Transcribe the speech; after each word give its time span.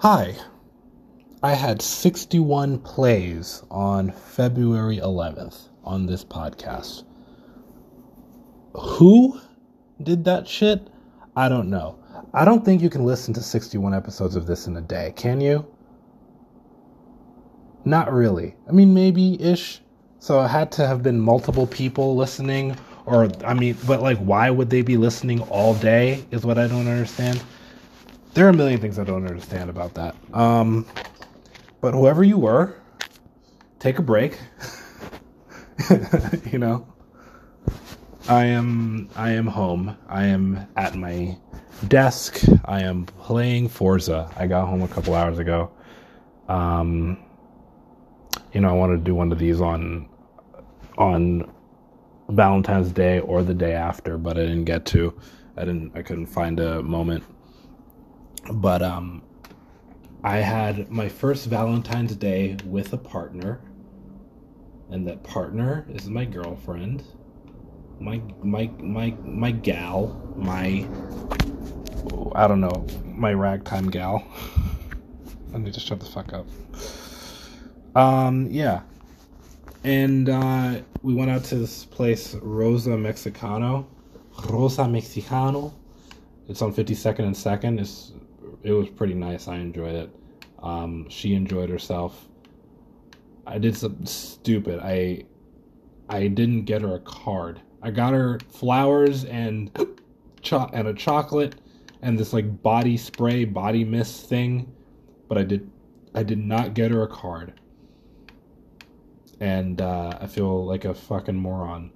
Hi. 0.00 0.34
I 1.42 1.54
had 1.54 1.80
61 1.80 2.80
plays 2.80 3.62
on 3.70 4.10
February 4.10 4.98
11th 4.98 5.70
on 5.84 6.04
this 6.04 6.22
podcast. 6.22 7.04
Who 8.74 9.40
did 10.02 10.22
that 10.26 10.46
shit? 10.46 10.90
I 11.34 11.48
don't 11.48 11.70
know. 11.70 11.98
I 12.34 12.44
don't 12.44 12.62
think 12.62 12.82
you 12.82 12.90
can 12.90 13.06
listen 13.06 13.32
to 13.34 13.40
61 13.40 13.94
episodes 13.94 14.36
of 14.36 14.46
this 14.46 14.66
in 14.66 14.76
a 14.76 14.82
day, 14.82 15.14
can 15.16 15.40
you? 15.40 15.66
Not 17.86 18.12
really. 18.12 18.54
I 18.68 18.72
mean, 18.72 18.92
maybe 18.92 19.40
ish. 19.40 19.80
So 20.18 20.42
it 20.42 20.48
had 20.48 20.70
to 20.72 20.86
have 20.86 21.02
been 21.02 21.18
multiple 21.18 21.66
people 21.66 22.14
listening, 22.16 22.76
or, 23.06 23.30
I 23.46 23.54
mean, 23.54 23.78
but 23.86 24.02
like, 24.02 24.18
why 24.18 24.50
would 24.50 24.68
they 24.68 24.82
be 24.82 24.98
listening 24.98 25.40
all 25.44 25.72
day, 25.72 26.22
is 26.30 26.44
what 26.44 26.58
I 26.58 26.68
don't 26.68 26.86
understand. 26.86 27.42
There 28.36 28.44
are 28.44 28.50
a 28.50 28.52
million 28.52 28.78
things 28.78 28.98
I 28.98 29.04
don't 29.04 29.26
understand 29.26 29.70
about 29.70 29.94
that. 29.94 30.14
Um, 30.34 30.84
but 31.80 31.94
whoever 31.94 32.22
you 32.22 32.36
were, 32.36 32.76
take 33.78 33.98
a 33.98 34.02
break. 34.02 34.38
you 36.52 36.58
know, 36.58 36.86
I 38.28 38.44
am 38.44 39.08
I 39.16 39.30
am 39.30 39.46
home. 39.46 39.96
I 40.06 40.26
am 40.26 40.66
at 40.76 40.96
my 40.96 41.38
desk. 41.88 42.44
I 42.66 42.82
am 42.82 43.06
playing 43.06 43.70
Forza. 43.70 44.30
I 44.36 44.46
got 44.46 44.66
home 44.68 44.82
a 44.82 44.88
couple 44.88 45.14
hours 45.14 45.38
ago. 45.38 45.70
Um, 46.46 47.16
you 48.52 48.60
know, 48.60 48.68
I 48.68 48.72
wanted 48.72 48.98
to 48.98 49.02
do 49.02 49.14
one 49.14 49.32
of 49.32 49.38
these 49.38 49.62
on 49.62 50.10
on 50.98 51.50
Valentine's 52.28 52.92
Day 52.92 53.18
or 53.18 53.42
the 53.42 53.54
day 53.54 53.72
after, 53.72 54.18
but 54.18 54.36
I 54.36 54.42
didn't 54.42 54.66
get 54.66 54.84
to. 54.88 55.18
I 55.56 55.64
didn't. 55.64 55.96
I 55.96 56.02
couldn't 56.02 56.26
find 56.26 56.60
a 56.60 56.82
moment 56.82 57.24
but 58.52 58.82
um 58.82 59.22
I 60.26 60.38
had 60.38 60.90
my 60.90 61.08
first 61.08 61.46
Valentine's 61.46 62.16
Day 62.16 62.56
with 62.64 62.92
a 62.92 62.98
partner, 62.98 63.60
and 64.90 65.06
that 65.06 65.22
partner 65.22 65.86
is 65.88 66.08
my 66.08 66.24
girlfriend, 66.24 67.04
my 68.00 68.20
my 68.42 68.68
my 68.78 69.14
my 69.22 69.52
gal, 69.52 70.34
my 70.34 70.84
I 72.34 72.48
don't 72.48 72.60
know, 72.60 72.86
my 73.04 73.32
ragtime 73.34 73.88
gal. 73.88 74.26
I 75.54 75.58
need 75.58 75.74
to 75.74 75.80
shut 75.80 76.00
the 76.00 76.06
fuck 76.06 76.32
up. 76.32 76.46
Um, 77.94 78.48
yeah, 78.50 78.82
and 79.84 80.28
uh, 80.28 80.80
we 81.02 81.14
went 81.14 81.30
out 81.30 81.44
to 81.44 81.54
this 81.54 81.84
place, 81.84 82.34
Rosa 82.34 82.90
Mexicano, 82.90 83.86
Rosa 84.48 84.82
Mexicano. 84.82 85.72
It's 86.48 86.62
on 86.62 86.74
52nd 86.74 87.20
and 87.20 87.36
Second. 87.36 87.78
It's 87.80 88.12
it 88.62 88.72
was 88.72 88.88
pretty 88.88 89.14
nice. 89.14 89.48
I 89.48 89.56
enjoyed 89.56 89.94
it. 89.94 90.10
Um, 90.62 91.08
she 91.08 91.34
enjoyed 91.34 91.70
herself. 91.70 92.26
I 93.46 93.58
did 93.58 93.76
something 93.76 94.06
stupid. 94.06 94.80
I 94.80 95.24
I 96.08 96.28
didn't 96.28 96.64
get 96.64 96.82
her 96.82 96.94
a 96.94 97.00
card. 97.00 97.60
I 97.82 97.90
got 97.90 98.12
her 98.12 98.38
flowers 98.48 99.24
and 99.24 99.70
cho- 100.42 100.70
and 100.72 100.88
a 100.88 100.94
chocolate 100.94 101.56
and 102.02 102.18
this 102.18 102.32
like 102.32 102.62
body 102.62 102.96
spray, 102.96 103.44
body 103.44 103.84
mist 103.84 104.28
thing, 104.28 104.72
but 105.28 105.38
I 105.38 105.44
did 105.44 105.70
I 106.14 106.22
did 106.22 106.38
not 106.38 106.74
get 106.74 106.90
her 106.90 107.02
a 107.02 107.08
card. 107.08 107.60
And 109.40 109.82
uh, 109.82 110.16
I 110.20 110.26
feel 110.26 110.64
like 110.64 110.86
a 110.86 110.94
fucking 110.94 111.36
moron 111.36 111.92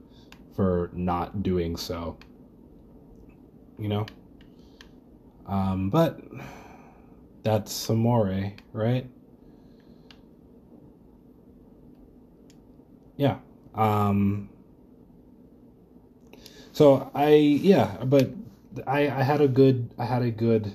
for 0.55 0.91
not 0.92 1.42
doing 1.42 1.77
so. 1.77 2.19
You 3.78 3.89
know? 3.89 4.06
Um, 5.46 5.91
but 5.91 6.20
that's 7.42 7.88
Amore, 7.91 8.52
right? 8.72 9.08
Yeah. 13.16 13.38
Um 13.74 14.48
so 16.73 17.11
I 17.14 17.34
yeah, 17.34 18.02
but 18.05 18.30
I 18.86 19.11
I 19.11 19.23
had 19.23 19.40
a 19.40 19.48
good 19.48 19.90
I 19.98 20.05
had 20.05 20.23
a 20.23 20.30
good 20.30 20.74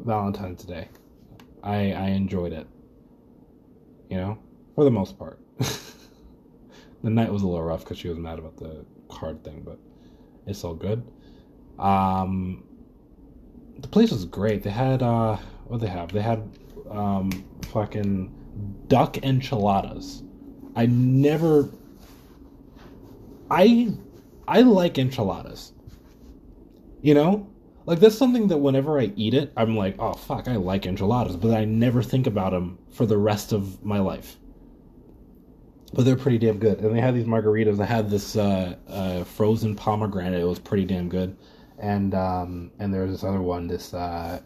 Valentine's 0.00 0.64
Day. 0.64 0.88
I 1.62 1.92
I 1.92 2.06
enjoyed 2.08 2.52
it. 2.52 2.66
You 4.08 4.16
know, 4.16 4.38
for 4.74 4.84
the 4.84 4.90
most 4.90 5.18
part. 5.18 5.38
the 7.02 7.10
night 7.10 7.32
was 7.32 7.42
a 7.42 7.46
little 7.46 7.62
rough 7.62 7.84
cuz 7.84 7.98
she 7.98 8.08
was 8.08 8.18
mad 8.18 8.38
about 8.38 8.56
the 8.56 8.84
card 9.08 9.44
thing, 9.44 9.62
but 9.64 9.78
it's 10.46 10.64
all 10.64 10.74
good. 10.74 11.02
Um 11.78 12.64
the 13.78 13.88
place 13.88 14.10
was 14.10 14.24
great. 14.24 14.62
They 14.62 14.70
had 14.70 15.02
uh 15.02 15.36
what 15.66 15.80
they 15.80 15.88
have? 15.88 16.12
They 16.12 16.22
had 16.22 16.48
um 16.90 17.30
fucking 17.72 18.32
duck 18.88 19.18
enchiladas. 19.18 20.22
I 20.76 20.86
never 20.86 21.70
I 23.50 23.94
I 24.46 24.60
like 24.62 24.98
enchiladas. 24.98 25.72
You 27.02 27.14
know? 27.14 27.48
Like 27.86 28.00
that's 28.00 28.16
something 28.16 28.48
that 28.48 28.58
whenever 28.58 28.98
I 28.98 29.12
eat 29.14 29.34
it, 29.34 29.52
I'm 29.58 29.76
like, 29.76 29.96
"Oh 29.98 30.14
fuck, 30.14 30.48
I 30.48 30.56
like 30.56 30.86
enchiladas," 30.86 31.36
but 31.36 31.54
I 31.54 31.66
never 31.66 32.02
think 32.02 32.26
about 32.26 32.52
them 32.52 32.78
for 32.90 33.04
the 33.04 33.18
rest 33.18 33.52
of 33.52 33.84
my 33.84 33.98
life. 33.98 34.38
But 35.92 36.06
they're 36.06 36.16
pretty 36.16 36.38
damn 36.38 36.58
good. 36.58 36.78
And 36.80 36.96
they 36.96 37.00
had 37.00 37.14
these 37.14 37.26
margaritas. 37.26 37.78
I 37.78 37.84
had 37.84 38.08
this 38.08 38.36
uh, 38.36 38.76
uh, 38.88 39.24
frozen 39.24 39.76
pomegranate. 39.76 40.40
It 40.40 40.46
was 40.46 40.58
pretty 40.58 40.86
damn 40.86 41.10
good 41.10 41.36
and 41.78 42.14
um, 42.14 42.70
and 42.78 42.92
there's 42.92 43.10
this 43.10 43.24
other 43.24 43.42
one, 43.42 43.66
this 43.66 43.94
uh, 43.94 44.40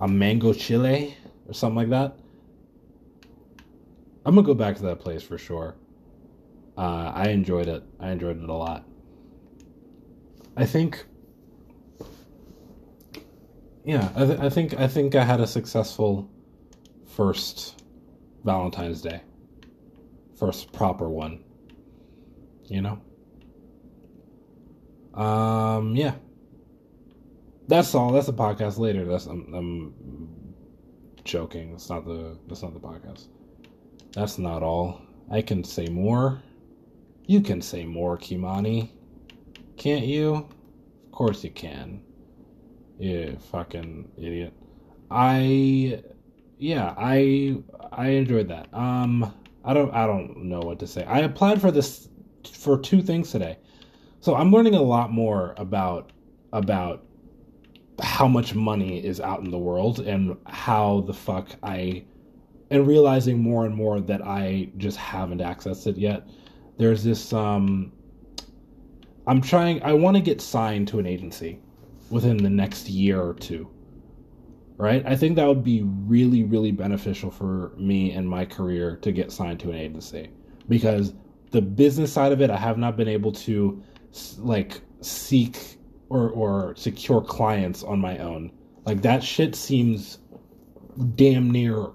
a 0.00 0.08
mango 0.08 0.52
chile 0.52 1.16
or 1.46 1.54
something 1.54 1.76
like 1.76 1.90
that. 1.90 2.16
I'm 4.24 4.34
gonna 4.34 4.46
go 4.46 4.54
back 4.54 4.76
to 4.76 4.82
that 4.82 5.00
place 5.00 5.22
for 5.22 5.38
sure. 5.38 5.76
Uh, 6.76 7.12
I 7.14 7.28
enjoyed 7.28 7.68
it. 7.68 7.82
I 7.98 8.10
enjoyed 8.10 8.42
it 8.42 8.48
a 8.48 8.52
lot. 8.52 8.84
I 10.56 10.66
think, 10.66 11.04
yeah, 13.84 14.10
I, 14.14 14.26
th- 14.26 14.40
I 14.40 14.50
think 14.50 14.78
I 14.78 14.88
think 14.88 15.14
I 15.14 15.24
had 15.24 15.40
a 15.40 15.46
successful 15.46 16.30
first 17.06 17.82
Valentine's 18.44 19.00
Day, 19.00 19.20
first 20.38 20.72
proper 20.72 21.08
one. 21.08 21.44
You 22.66 22.82
know. 22.82 23.00
Um. 25.20 25.96
Yeah. 25.96 26.14
That's 27.68 27.94
all. 27.94 28.12
That's 28.12 28.28
a 28.28 28.32
podcast 28.32 28.78
later. 28.78 29.04
That's 29.04 29.26
I'm, 29.26 29.52
I'm 29.54 29.94
joking. 31.24 31.72
That's 31.72 31.88
not 31.88 32.04
the 32.04 32.38
that's 32.48 32.62
not 32.62 32.74
the 32.74 32.80
podcast. 32.80 33.26
That's 34.12 34.38
not 34.38 34.62
all. 34.62 35.02
I 35.30 35.42
can 35.42 35.62
say 35.62 35.86
more. 35.86 36.42
You 37.26 37.40
can 37.40 37.62
say 37.62 37.84
more, 37.84 38.18
Kimani. 38.18 38.90
Can't 39.76 40.04
you? 40.04 40.48
Of 41.06 41.12
course 41.12 41.44
you 41.44 41.50
can. 41.50 42.02
You 42.98 43.38
fucking 43.50 44.10
idiot. 44.18 44.52
I 45.10 46.02
yeah, 46.58 46.94
I 46.98 47.56
I 47.92 48.08
enjoyed 48.10 48.48
that. 48.48 48.72
Um 48.74 49.32
I 49.64 49.74
don't 49.74 49.92
I 49.94 50.06
don't 50.06 50.44
know 50.44 50.60
what 50.60 50.78
to 50.80 50.86
say. 50.86 51.04
I 51.04 51.20
applied 51.20 51.60
for 51.60 51.70
this 51.70 52.08
for 52.52 52.78
two 52.78 53.02
things 53.02 53.30
today. 53.30 53.58
So 54.20 54.34
I'm 54.34 54.52
learning 54.52 54.74
a 54.74 54.82
lot 54.82 55.10
more 55.12 55.54
about 55.56 56.12
about 56.52 57.04
how 58.02 58.26
much 58.26 58.54
money 58.54 59.04
is 59.04 59.20
out 59.20 59.40
in 59.40 59.50
the 59.50 59.58
world 59.58 60.00
and 60.00 60.36
how 60.46 61.02
the 61.06 61.12
fuck 61.14 61.48
I 61.62 62.04
and 62.70 62.86
realizing 62.86 63.38
more 63.38 63.66
and 63.66 63.74
more 63.74 64.00
that 64.00 64.22
I 64.24 64.70
just 64.76 64.96
haven't 64.96 65.40
accessed 65.40 65.86
it 65.86 65.96
yet. 65.96 66.28
There's 66.78 67.02
this 67.04 67.32
um 67.32 67.92
I'm 69.26 69.40
trying 69.40 69.82
I 69.82 69.92
want 69.92 70.16
to 70.16 70.22
get 70.22 70.40
signed 70.40 70.88
to 70.88 70.98
an 70.98 71.06
agency 71.06 71.60
within 72.10 72.36
the 72.36 72.50
next 72.50 72.88
year 72.88 73.20
or 73.20 73.34
two. 73.34 73.68
Right? 74.76 75.04
I 75.06 75.14
think 75.14 75.36
that 75.36 75.46
would 75.46 75.64
be 75.64 75.82
really 75.82 76.44
really 76.44 76.72
beneficial 76.72 77.30
for 77.30 77.72
me 77.76 78.12
and 78.12 78.28
my 78.28 78.44
career 78.44 78.96
to 79.02 79.12
get 79.12 79.30
signed 79.30 79.60
to 79.60 79.70
an 79.70 79.76
agency 79.76 80.30
because 80.68 81.12
the 81.50 81.60
business 81.60 82.12
side 82.12 82.32
of 82.32 82.40
it 82.40 82.50
I 82.50 82.56
have 82.56 82.78
not 82.78 82.96
been 82.96 83.08
able 83.08 83.32
to 83.32 83.82
like 84.38 84.80
seek 85.00 85.78
or 86.10 86.28
or 86.30 86.74
secure 86.76 87.22
clients 87.22 87.82
on 87.82 87.98
my 87.98 88.18
own. 88.18 88.52
Like 88.84 89.00
that 89.02 89.22
shit 89.22 89.54
seems 89.54 90.18
damn 91.14 91.50
near 91.50 91.86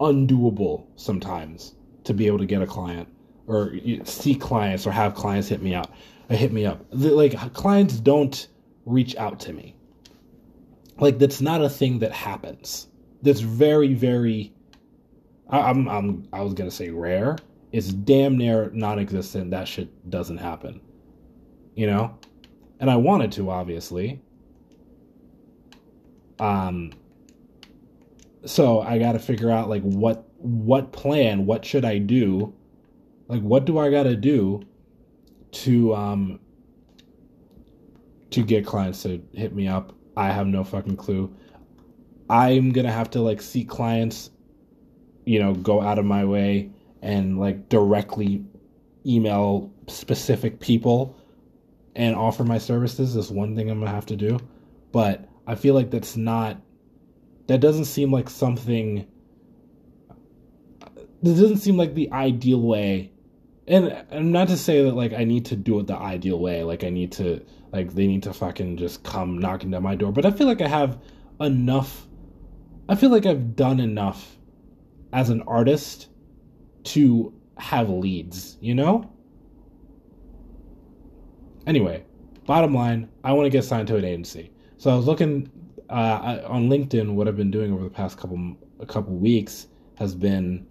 undoable 0.00 0.86
sometimes 0.96 1.74
to 2.04 2.14
be 2.14 2.26
able 2.26 2.38
to 2.38 2.46
get 2.46 2.62
a 2.62 2.66
client 2.66 3.08
or 3.46 3.72
see 4.04 4.34
clients 4.34 4.86
or 4.86 4.92
have 4.92 5.14
clients 5.14 5.48
hit 5.48 5.62
me 5.62 5.74
or 5.74 5.80
uh, 6.30 6.36
hit 6.36 6.52
me 6.52 6.66
up. 6.66 6.84
Like 6.92 7.54
clients 7.54 7.94
don't 7.96 8.48
reach 8.84 9.16
out 9.16 9.40
to 9.40 9.52
me. 9.52 9.74
Like 10.98 11.18
that's 11.18 11.40
not 11.40 11.62
a 11.62 11.68
thing 11.68 11.98
that 12.00 12.12
happens. 12.12 12.88
That's 13.22 13.40
very 13.40 13.94
very. 13.94 14.52
I, 15.48 15.60
I'm 15.60 15.88
I'm 15.88 16.28
I 16.32 16.42
was 16.42 16.54
gonna 16.54 16.70
say 16.70 16.90
rare. 16.90 17.38
It's 17.72 17.88
damn 17.88 18.36
near 18.36 18.70
non-existent. 18.74 19.50
That 19.50 19.66
shit 19.66 20.10
doesn't 20.10 20.36
happen. 20.36 20.80
You 21.74 21.86
know, 21.86 22.18
and 22.82 22.90
I 22.90 22.96
wanted 22.96 23.32
to 23.32 23.48
obviously. 23.48 24.20
Um 26.38 26.92
so 28.44 28.80
I 28.80 28.98
got 28.98 29.12
to 29.12 29.20
figure 29.20 29.50
out 29.50 29.70
like 29.70 29.82
what 29.82 30.28
what 30.38 30.92
plan, 30.92 31.46
what 31.46 31.64
should 31.64 31.84
I 31.84 31.98
do? 31.98 32.52
Like 33.28 33.40
what 33.40 33.64
do 33.64 33.78
I 33.78 33.88
got 33.88 34.02
to 34.02 34.16
do 34.16 34.62
to 35.52 35.94
um 35.94 36.40
to 38.30 38.42
get 38.42 38.66
clients 38.66 39.04
to 39.04 39.22
hit 39.32 39.54
me 39.54 39.68
up? 39.68 39.94
I 40.16 40.30
have 40.30 40.48
no 40.48 40.64
fucking 40.64 40.96
clue. 40.96 41.34
I'm 42.28 42.72
to 42.72 42.90
have 42.90 43.10
to 43.10 43.20
like 43.20 43.40
seek 43.40 43.68
clients 43.68 44.30
you 45.24 45.38
know, 45.38 45.54
go 45.54 45.80
out 45.80 46.00
of 46.00 46.04
my 46.04 46.24
way 46.24 46.68
and 47.00 47.38
like 47.38 47.68
directly 47.68 48.44
email 49.06 49.72
specific 49.86 50.58
people 50.58 51.16
and 51.94 52.14
offer 52.14 52.44
my 52.44 52.58
services 52.58 53.16
is 53.16 53.30
one 53.30 53.54
thing 53.54 53.70
I'm 53.70 53.80
gonna 53.80 53.90
have 53.90 54.06
to 54.06 54.16
do. 54.16 54.38
But 54.92 55.28
I 55.46 55.54
feel 55.54 55.74
like 55.74 55.90
that's 55.90 56.16
not 56.16 56.60
that 57.46 57.60
doesn't 57.60 57.86
seem 57.86 58.12
like 58.12 58.30
something 58.30 59.06
this 61.22 61.38
doesn't 61.38 61.58
seem 61.58 61.76
like 61.76 61.94
the 61.94 62.10
ideal 62.12 62.60
way 62.60 63.12
and 63.68 64.04
and 64.10 64.32
not 64.32 64.48
to 64.48 64.56
say 64.56 64.82
that 64.82 64.94
like 64.94 65.12
I 65.12 65.24
need 65.24 65.44
to 65.46 65.56
do 65.56 65.78
it 65.80 65.86
the 65.86 65.96
ideal 65.96 66.38
way, 66.38 66.62
like 66.62 66.84
I 66.84 66.90
need 66.90 67.12
to 67.12 67.44
like 67.72 67.94
they 67.94 68.06
need 68.06 68.22
to 68.24 68.32
fucking 68.32 68.76
just 68.76 69.04
come 69.04 69.38
knocking 69.38 69.70
down 69.70 69.82
my 69.82 69.94
door. 69.94 70.12
But 70.12 70.26
I 70.26 70.30
feel 70.30 70.46
like 70.46 70.60
I 70.60 70.68
have 70.68 70.98
enough 71.40 72.06
I 72.88 72.94
feel 72.94 73.10
like 73.10 73.26
I've 73.26 73.54
done 73.54 73.80
enough 73.80 74.36
as 75.12 75.30
an 75.30 75.42
artist 75.42 76.08
to 76.84 77.32
have 77.56 77.88
leads, 77.88 78.58
you 78.60 78.74
know? 78.74 79.10
Anyway, 81.66 82.04
bottom 82.46 82.74
line, 82.74 83.08
I 83.24 83.32
want 83.32 83.46
to 83.46 83.50
get 83.50 83.64
signed 83.64 83.88
to 83.88 83.96
an 83.96 84.04
agency. 84.04 84.50
So 84.78 84.90
I 84.90 84.96
was 84.96 85.06
looking 85.06 85.50
uh, 85.88 86.40
on 86.46 86.68
LinkedIn. 86.68 87.14
What 87.14 87.28
I've 87.28 87.36
been 87.36 87.50
doing 87.50 87.72
over 87.72 87.84
the 87.84 87.90
past 87.90 88.18
couple 88.18 88.56
a 88.80 88.86
couple 88.86 89.14
weeks 89.14 89.68
has 89.98 90.14
been 90.14 90.66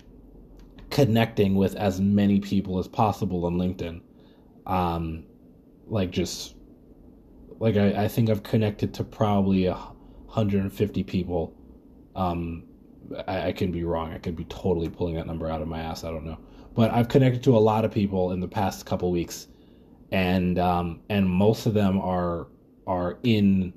connecting 0.89 1.55
with 1.55 1.75
as 1.75 2.01
many 2.01 2.39
people 2.39 2.77
as 2.77 2.87
possible 2.87 3.45
on 3.45 3.55
LinkedIn. 3.55 4.01
Um, 4.65 5.23
like 5.87 6.11
just 6.11 6.55
like 7.59 7.77
I, 7.77 8.03
I 8.03 8.07
think 8.07 8.29
I've 8.29 8.43
connected 8.43 8.93
to 8.95 9.03
probably 9.03 9.67
150 9.67 11.03
people. 11.03 11.53
Um, 12.15 12.63
I, 13.27 13.47
I 13.47 13.51
can 13.51 13.71
be 13.71 13.83
wrong. 13.83 14.11
I 14.13 14.17
could 14.17 14.35
be 14.35 14.45
totally 14.45 14.89
pulling 14.89 15.15
that 15.15 15.27
number 15.27 15.49
out 15.49 15.61
of 15.61 15.67
my 15.67 15.79
ass. 15.79 16.03
I 16.03 16.09
don't 16.11 16.25
know. 16.25 16.37
But 16.73 16.91
I've 16.91 17.07
connected 17.07 17.43
to 17.43 17.55
a 17.55 17.59
lot 17.59 17.85
of 17.85 17.91
people 17.91 18.31
in 18.31 18.39
the 18.39 18.47
past 18.47 18.85
couple 18.85 19.11
weeks, 19.11 19.47
and 20.11 20.59
um, 20.59 21.01
and 21.09 21.29
most 21.29 21.65
of 21.65 21.73
them 21.73 21.99
are 21.99 22.47
are 22.87 23.17
in 23.23 23.73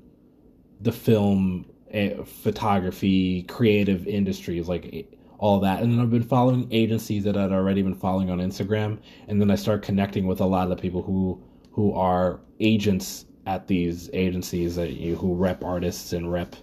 the 0.81 0.91
film, 0.91 1.65
uh, 1.93 2.23
photography, 2.23 3.43
creative 3.43 4.07
industries, 4.07 4.67
like 4.67 5.07
all 5.39 5.59
that. 5.59 5.81
And 5.81 5.93
then 5.93 5.99
I've 5.99 6.11
been 6.11 6.23
following 6.23 6.67
agencies 6.71 7.23
that 7.23 7.37
I'd 7.37 7.51
already 7.51 7.81
been 7.81 7.95
following 7.95 8.29
on 8.29 8.39
Instagram, 8.39 8.99
and 9.27 9.39
then 9.41 9.49
I 9.49 9.55
start 9.55 9.81
connecting 9.81 10.27
with 10.27 10.41
a 10.41 10.45
lot 10.45 10.63
of 10.63 10.69
the 10.69 10.81
people 10.81 11.01
who 11.01 11.41
who 11.71 11.93
are 11.93 12.39
agents 12.59 13.25
at 13.47 13.67
these 13.67 14.09
agencies 14.13 14.75
that 14.75 14.93
you 14.93 15.15
who 15.15 15.35
rep 15.35 15.63
artists 15.63 16.13
and 16.13 16.31
rep 16.31 16.55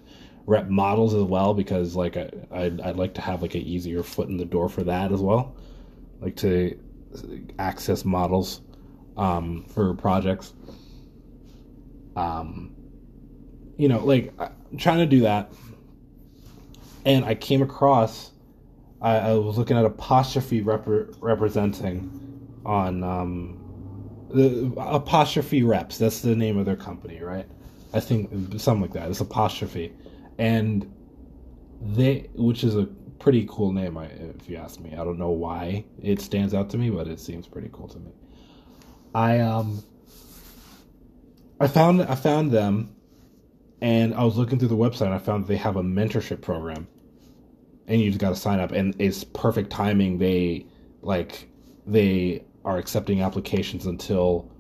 rep 0.47 0.69
models 0.69 1.15
as 1.15 1.23
well 1.23 1.55
because 1.55 1.95
like 1.95 2.17
I, 2.17 2.29
I'd, 2.51 2.81
I'd 2.81 2.97
like 2.97 3.15
to 3.15 3.21
have 3.21 3.43
like 3.43 3.55
an 3.55 3.61
easier 3.63 4.03
foot 4.03 4.29
in 4.29 4.37
the 4.37 4.45
door 4.45 4.69
for 4.69 4.83
that 4.83 5.13
as 5.13 5.21
well 5.21 5.55
like 6.21 6.35
to 6.37 6.77
access 7.61 8.05
models 8.05 8.63
um, 9.17 9.64
for 9.69 9.94
projects 9.94 10.53
um, 12.17 12.75
you 13.76 13.88
know 13.88 14.05
like 14.05 14.32
I'm 14.38 14.79
trying 14.79 14.99
to 14.99 15.06
do 15.06 15.20
that 15.20 15.53
and 17.05 17.25
I 17.25 17.35
came 17.35 17.62
across 17.62 18.32
I, 19.00 19.17
I 19.17 19.35
was 19.35 19.59
looking 19.59 19.76
at 19.76 19.85
apostrophe 19.85 20.61
rep- 20.61 20.87
representing 21.20 22.61
on 22.64 23.03
um, 23.03 24.29
the 24.31 24.73
apostrophe 24.79 25.62
reps 25.62 25.99
that's 25.99 26.20
the 26.20 26.37
name 26.37 26.59
of 26.59 26.67
their 26.67 26.76
company 26.76 27.20
right 27.20 27.47
I 27.94 28.00
think 28.00 28.31
something 28.59 28.82
like 28.82 28.93
that. 28.93 29.11
It's 29.11 29.20
apostrophe, 29.20 29.93
and 30.38 30.91
they, 31.81 32.31
which 32.35 32.64
is 32.64 32.76
a 32.76 32.85
pretty 33.19 33.47
cool 33.49 33.73
name, 33.73 33.97
if 33.99 34.49
you 34.49 34.56
ask 34.56 34.81
me. 34.81 34.93
I 34.94 35.05
don't 35.05 35.19
know 35.19 35.31
why 35.31 35.85
it 36.00 36.20
stands 36.20 36.55
out 36.55 36.70
to 36.70 36.79
me, 36.79 36.91
but 36.91 37.06
it 37.06 37.20
seems 37.20 37.47
pretty 37.47 37.69
cool 37.73 37.88
to 37.88 37.99
me. 37.99 38.12
I 39.14 39.41
um, 39.41 39.82
I 41.61 41.69
found 41.69 42.03
I 42.03 42.14
found 42.14 42.50
them, 42.50 42.94
and 43.81 44.14
I 44.14 44.25
was 44.25 44.37
looking 44.37 44.59
through 44.59 44.69
the 44.69 44.76
website. 44.76 45.06
And 45.06 45.14
I 45.14 45.19
found 45.19 45.47
they 45.47 45.56
have 45.56 45.76
a 45.76 45.82
mentorship 45.82 46.41
program, 46.41 46.87
and 47.87 48.00
you 48.00 48.11
just 48.11 48.20
got 48.20 48.31
to 48.31 48.37
sign 48.37 48.61
up, 48.61 48.73
and 48.73 48.94
it's 48.99 49.25
perfect 49.25 49.70
timing. 49.70 50.19
They 50.19 50.67
like 51.03 51.49
they 51.87 52.44
are 52.64 52.79
accepting 52.79 53.23
applications 53.23 53.87
until 53.87 54.50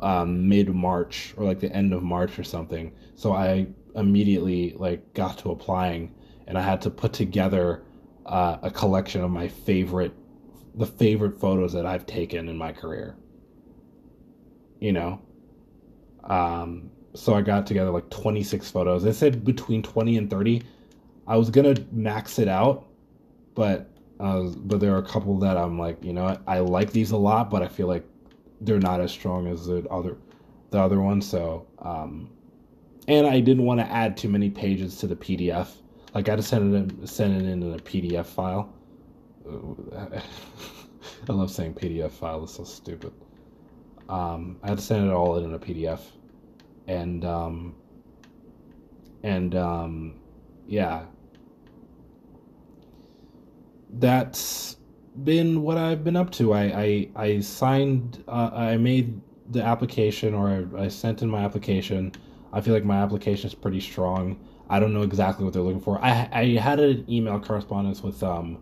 um, 0.00 0.48
mid 0.48 0.74
March 0.74 1.34
or 1.36 1.44
like 1.44 1.60
the 1.60 1.72
end 1.72 1.92
of 1.92 2.02
March 2.02 2.38
or 2.38 2.44
something. 2.44 2.92
So 3.16 3.32
I 3.32 3.66
immediately 3.94 4.74
like 4.76 5.14
got 5.14 5.38
to 5.38 5.50
applying, 5.50 6.14
and 6.46 6.56
I 6.56 6.62
had 6.62 6.80
to 6.82 6.90
put 6.90 7.12
together 7.12 7.82
uh, 8.26 8.58
a 8.62 8.70
collection 8.70 9.22
of 9.22 9.30
my 9.30 9.48
favorite, 9.48 10.14
the 10.74 10.86
favorite 10.86 11.38
photos 11.38 11.72
that 11.74 11.86
I've 11.86 12.06
taken 12.06 12.48
in 12.48 12.56
my 12.56 12.72
career. 12.72 13.16
You 14.84 14.92
know, 14.92 15.18
um, 16.24 16.90
so 17.14 17.32
I 17.32 17.40
got 17.40 17.66
together 17.66 17.90
like 17.90 18.10
26 18.10 18.70
photos. 18.70 19.02
They 19.02 19.14
said 19.14 19.42
between 19.42 19.82
20 19.82 20.18
and 20.18 20.28
30. 20.28 20.62
I 21.26 21.38
was 21.38 21.48
gonna 21.48 21.74
max 21.90 22.38
it 22.38 22.48
out, 22.48 22.84
but 23.54 23.88
uh, 24.20 24.42
but 24.56 24.80
there 24.80 24.92
are 24.92 24.98
a 24.98 25.06
couple 25.06 25.38
that 25.38 25.56
I'm 25.56 25.78
like, 25.78 26.04
you 26.04 26.12
know, 26.12 26.38
I 26.46 26.58
like 26.58 26.92
these 26.92 27.12
a 27.12 27.16
lot, 27.16 27.48
but 27.48 27.62
I 27.62 27.68
feel 27.68 27.86
like 27.86 28.04
they're 28.60 28.78
not 28.78 29.00
as 29.00 29.10
strong 29.10 29.46
as 29.46 29.64
the 29.64 29.88
other 29.90 30.18
the 30.68 30.78
other 30.78 31.00
one. 31.00 31.22
So, 31.22 31.66
um, 31.78 32.28
and 33.08 33.26
I 33.26 33.40
didn't 33.40 33.64
want 33.64 33.80
to 33.80 33.90
add 33.90 34.18
too 34.18 34.28
many 34.28 34.50
pages 34.50 34.98
to 34.98 35.06
the 35.06 35.16
PDF. 35.16 35.68
Like 36.14 36.28
I 36.28 36.32
had 36.32 36.36
to 36.36 36.42
send 36.42 36.74
it 36.74 36.76
in, 36.76 37.06
send 37.06 37.40
it 37.40 37.48
in, 37.48 37.62
in 37.62 37.72
a 37.72 37.78
PDF 37.78 38.26
file. 38.26 38.70
I 39.48 41.32
love 41.32 41.50
saying 41.50 41.72
PDF 41.72 42.10
file. 42.10 42.44
It's 42.44 42.56
so 42.56 42.64
stupid. 42.64 43.14
Um, 44.08 44.58
I 44.62 44.68
had 44.68 44.78
to 44.78 44.84
send 44.84 45.08
it 45.08 45.12
all 45.12 45.36
in, 45.38 45.54
a 45.54 45.58
PDF, 45.58 46.00
and 46.86 47.24
um, 47.24 47.74
and 49.22 49.54
um, 49.54 50.14
yeah, 50.66 51.04
that's 53.94 54.76
been 55.22 55.62
what 55.62 55.78
I've 55.78 56.04
been 56.04 56.16
up 56.16 56.30
to. 56.32 56.52
I 56.52 56.62
I, 56.62 57.08
I 57.16 57.40
signed, 57.40 58.22
uh, 58.28 58.50
I 58.52 58.76
made 58.76 59.20
the 59.50 59.62
application, 59.62 60.34
or 60.34 60.68
I, 60.76 60.84
I 60.84 60.88
sent 60.88 61.22
in 61.22 61.28
my 61.28 61.44
application. 61.44 62.12
I 62.52 62.60
feel 62.60 62.74
like 62.74 62.84
my 62.84 62.96
application 63.02 63.48
is 63.48 63.54
pretty 63.54 63.80
strong. 63.80 64.38
I 64.68 64.80
don't 64.80 64.92
know 64.92 65.02
exactly 65.02 65.44
what 65.44 65.54
they're 65.54 65.62
looking 65.62 65.80
for. 65.80 65.98
I 66.02 66.28
I 66.32 66.44
had 66.56 66.80
an 66.80 67.04
email 67.10 67.40
correspondence 67.40 68.02
with 68.02 68.22
um 68.22 68.58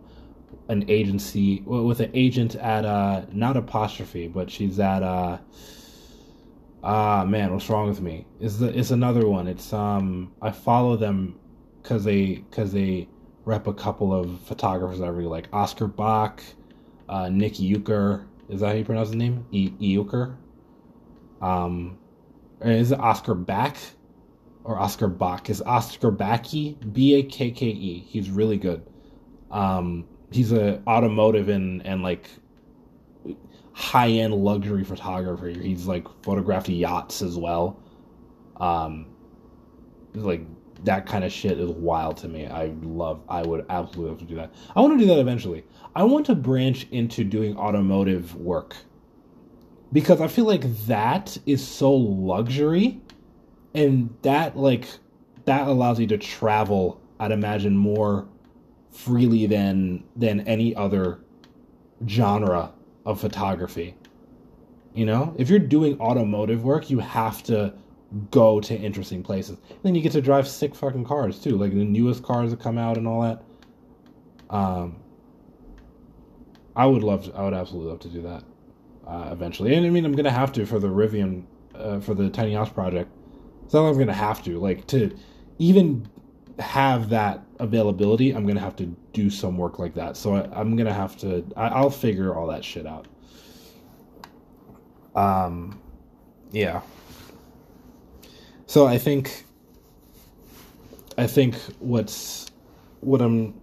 an 0.73 0.89
agency 0.89 1.61
with 1.65 2.01
an 2.01 2.11
agent 2.13 2.55
at 2.55 2.85
uh 2.85 3.25
not 3.31 3.55
apostrophe, 3.57 4.27
but 4.27 4.51
she's 4.51 4.79
at 4.79 5.03
uh 5.03 5.37
ah 6.83 7.23
man, 7.25 7.53
what's 7.53 7.69
wrong 7.69 7.87
with 7.87 8.01
me? 8.01 8.25
Is 8.39 8.59
the 8.59 8.77
it's 8.77 8.91
another 8.91 9.27
one. 9.27 9.47
It's 9.47 9.71
um 9.73 10.33
I 10.41 10.51
follow 10.51 10.97
them 10.97 11.39
because 11.81 12.03
they 12.03 12.43
because 12.49 12.73
they 12.73 13.07
rep 13.45 13.67
a 13.67 13.73
couple 13.73 14.13
of 14.13 14.39
photographers 14.41 15.01
I 15.01 15.07
really 15.07 15.27
like. 15.27 15.47
Oscar 15.53 15.87
Bach, 15.87 16.41
uh, 17.09 17.29
Nick 17.29 17.59
Euchre. 17.59 18.27
Is 18.49 18.61
that 18.61 18.67
how 18.67 18.73
you 18.73 18.85
pronounce 18.85 19.09
his 19.09 19.15
name? 19.15 19.45
E- 19.51 19.73
Euchre? 19.79 20.37
Um, 21.41 21.97
is 22.61 22.91
it 22.91 22.99
Oscar 22.99 23.33
Bach 23.33 23.77
or 24.63 24.79
Oscar 24.79 25.07
Bach? 25.07 25.49
Is 25.49 25.61
Oscar 25.61 26.11
Backe? 26.11 26.77
B 26.93 27.15
A 27.15 27.23
K 27.23 27.51
K 27.51 27.67
E. 27.67 27.99
He's 28.07 28.29
really 28.29 28.57
good. 28.57 28.85
Um, 29.51 30.05
he's 30.33 30.51
a 30.51 30.81
automotive 30.87 31.49
and 31.49 31.85
and 31.85 32.01
like 32.03 32.29
high 33.73 34.09
end 34.09 34.33
luxury 34.33 34.83
photographer. 34.83 35.47
He's 35.47 35.87
like 35.87 36.07
photographed 36.23 36.69
yachts 36.69 37.21
as 37.21 37.37
well. 37.37 37.81
Um, 38.57 39.07
like 40.13 40.41
that 40.83 41.05
kind 41.05 41.23
of 41.23 41.31
shit 41.31 41.59
is 41.59 41.69
wild 41.69 42.17
to 42.17 42.27
me. 42.27 42.47
I 42.47 42.73
love. 42.83 43.21
I 43.27 43.41
would 43.41 43.65
absolutely 43.69 44.11
love 44.11 44.19
to 44.19 44.25
do 44.25 44.35
that. 44.35 44.53
I 44.75 44.81
want 44.81 44.99
to 44.99 45.05
do 45.05 45.07
that 45.07 45.19
eventually. 45.19 45.63
I 45.95 46.03
want 46.03 46.25
to 46.27 46.35
branch 46.35 46.87
into 46.91 47.23
doing 47.23 47.57
automotive 47.57 48.35
work 48.35 48.75
because 49.91 50.21
I 50.21 50.27
feel 50.27 50.45
like 50.45 50.63
that 50.87 51.37
is 51.45 51.65
so 51.65 51.93
luxury, 51.93 53.01
and 53.73 54.13
that 54.21 54.57
like 54.57 54.87
that 55.45 55.67
allows 55.67 55.99
you 55.99 56.07
to 56.07 56.17
travel. 56.17 57.01
I'd 57.19 57.31
imagine 57.31 57.77
more 57.77 58.27
freely 58.93 59.45
than 59.47 60.03
than 60.15 60.41
any 60.41 60.75
other 60.75 61.19
genre 62.07 62.71
of 63.05 63.19
photography. 63.19 63.95
You 64.93 65.05
know, 65.05 65.35
if 65.37 65.49
you're 65.49 65.59
doing 65.59 65.99
automotive 65.99 66.63
work, 66.63 66.89
you 66.89 66.99
have 66.99 67.41
to 67.43 67.73
go 68.29 68.59
to 68.61 68.75
interesting 68.75 69.23
places. 69.23 69.57
And 69.69 69.79
then 69.81 69.95
you 69.95 70.01
get 70.01 70.11
to 70.11 70.21
drive 70.21 70.47
sick 70.47 70.75
fucking 70.75 71.05
cars 71.05 71.39
too, 71.39 71.57
like 71.57 71.71
the 71.71 71.83
newest 71.83 72.21
cars 72.23 72.51
that 72.51 72.59
come 72.59 72.77
out 72.77 72.97
and 72.97 73.07
all 73.07 73.21
that. 73.23 73.43
Um, 74.51 74.97
I 76.75 76.85
would 76.85 77.03
love, 77.03 77.25
to, 77.25 77.35
I 77.35 77.43
would 77.43 77.53
absolutely 77.55 77.89
love 77.89 77.99
to 78.01 78.09
do 78.09 78.21
that 78.21 78.43
uh, 79.07 79.29
eventually. 79.31 79.73
And 79.73 79.85
I 79.85 79.89
mean, 79.89 80.05
I'm 80.05 80.13
gonna 80.13 80.29
have 80.31 80.51
to 80.53 80.65
for 80.65 80.77
the 80.77 80.87
Rivian, 80.87 81.45
uh, 81.73 81.99
for 81.99 82.13
the 82.13 82.29
tiny 82.29 82.53
house 82.53 82.69
project. 82.69 83.11
Like 83.71 83.81
I'm 83.81 83.97
gonna 83.97 84.13
have 84.13 84.43
to 84.43 84.59
like 84.59 84.85
to 84.87 85.15
even 85.57 86.07
have 86.59 87.09
that 87.09 87.41
availability. 87.59 88.31
I'm 88.31 88.45
gonna 88.45 88.59
have 88.59 88.75
to 88.77 88.85
do 89.13 89.29
some 89.29 89.57
work 89.57 89.79
like 89.79 89.93
that. 89.95 90.17
So 90.17 90.35
I, 90.35 90.59
am 90.59 90.75
gonna 90.75 90.93
have 90.93 91.17
to. 91.17 91.45
I, 91.55 91.69
I'll 91.69 91.89
figure 91.89 92.35
all 92.35 92.47
that 92.47 92.63
shit 92.63 92.85
out. 92.85 93.07
Um, 95.15 95.81
yeah. 96.51 96.81
So 98.67 98.85
I 98.87 98.97
think. 98.97 99.45
I 101.15 101.27
think 101.27 101.55
what's 101.77 102.49
what 103.01 103.21
I'm 103.21 103.53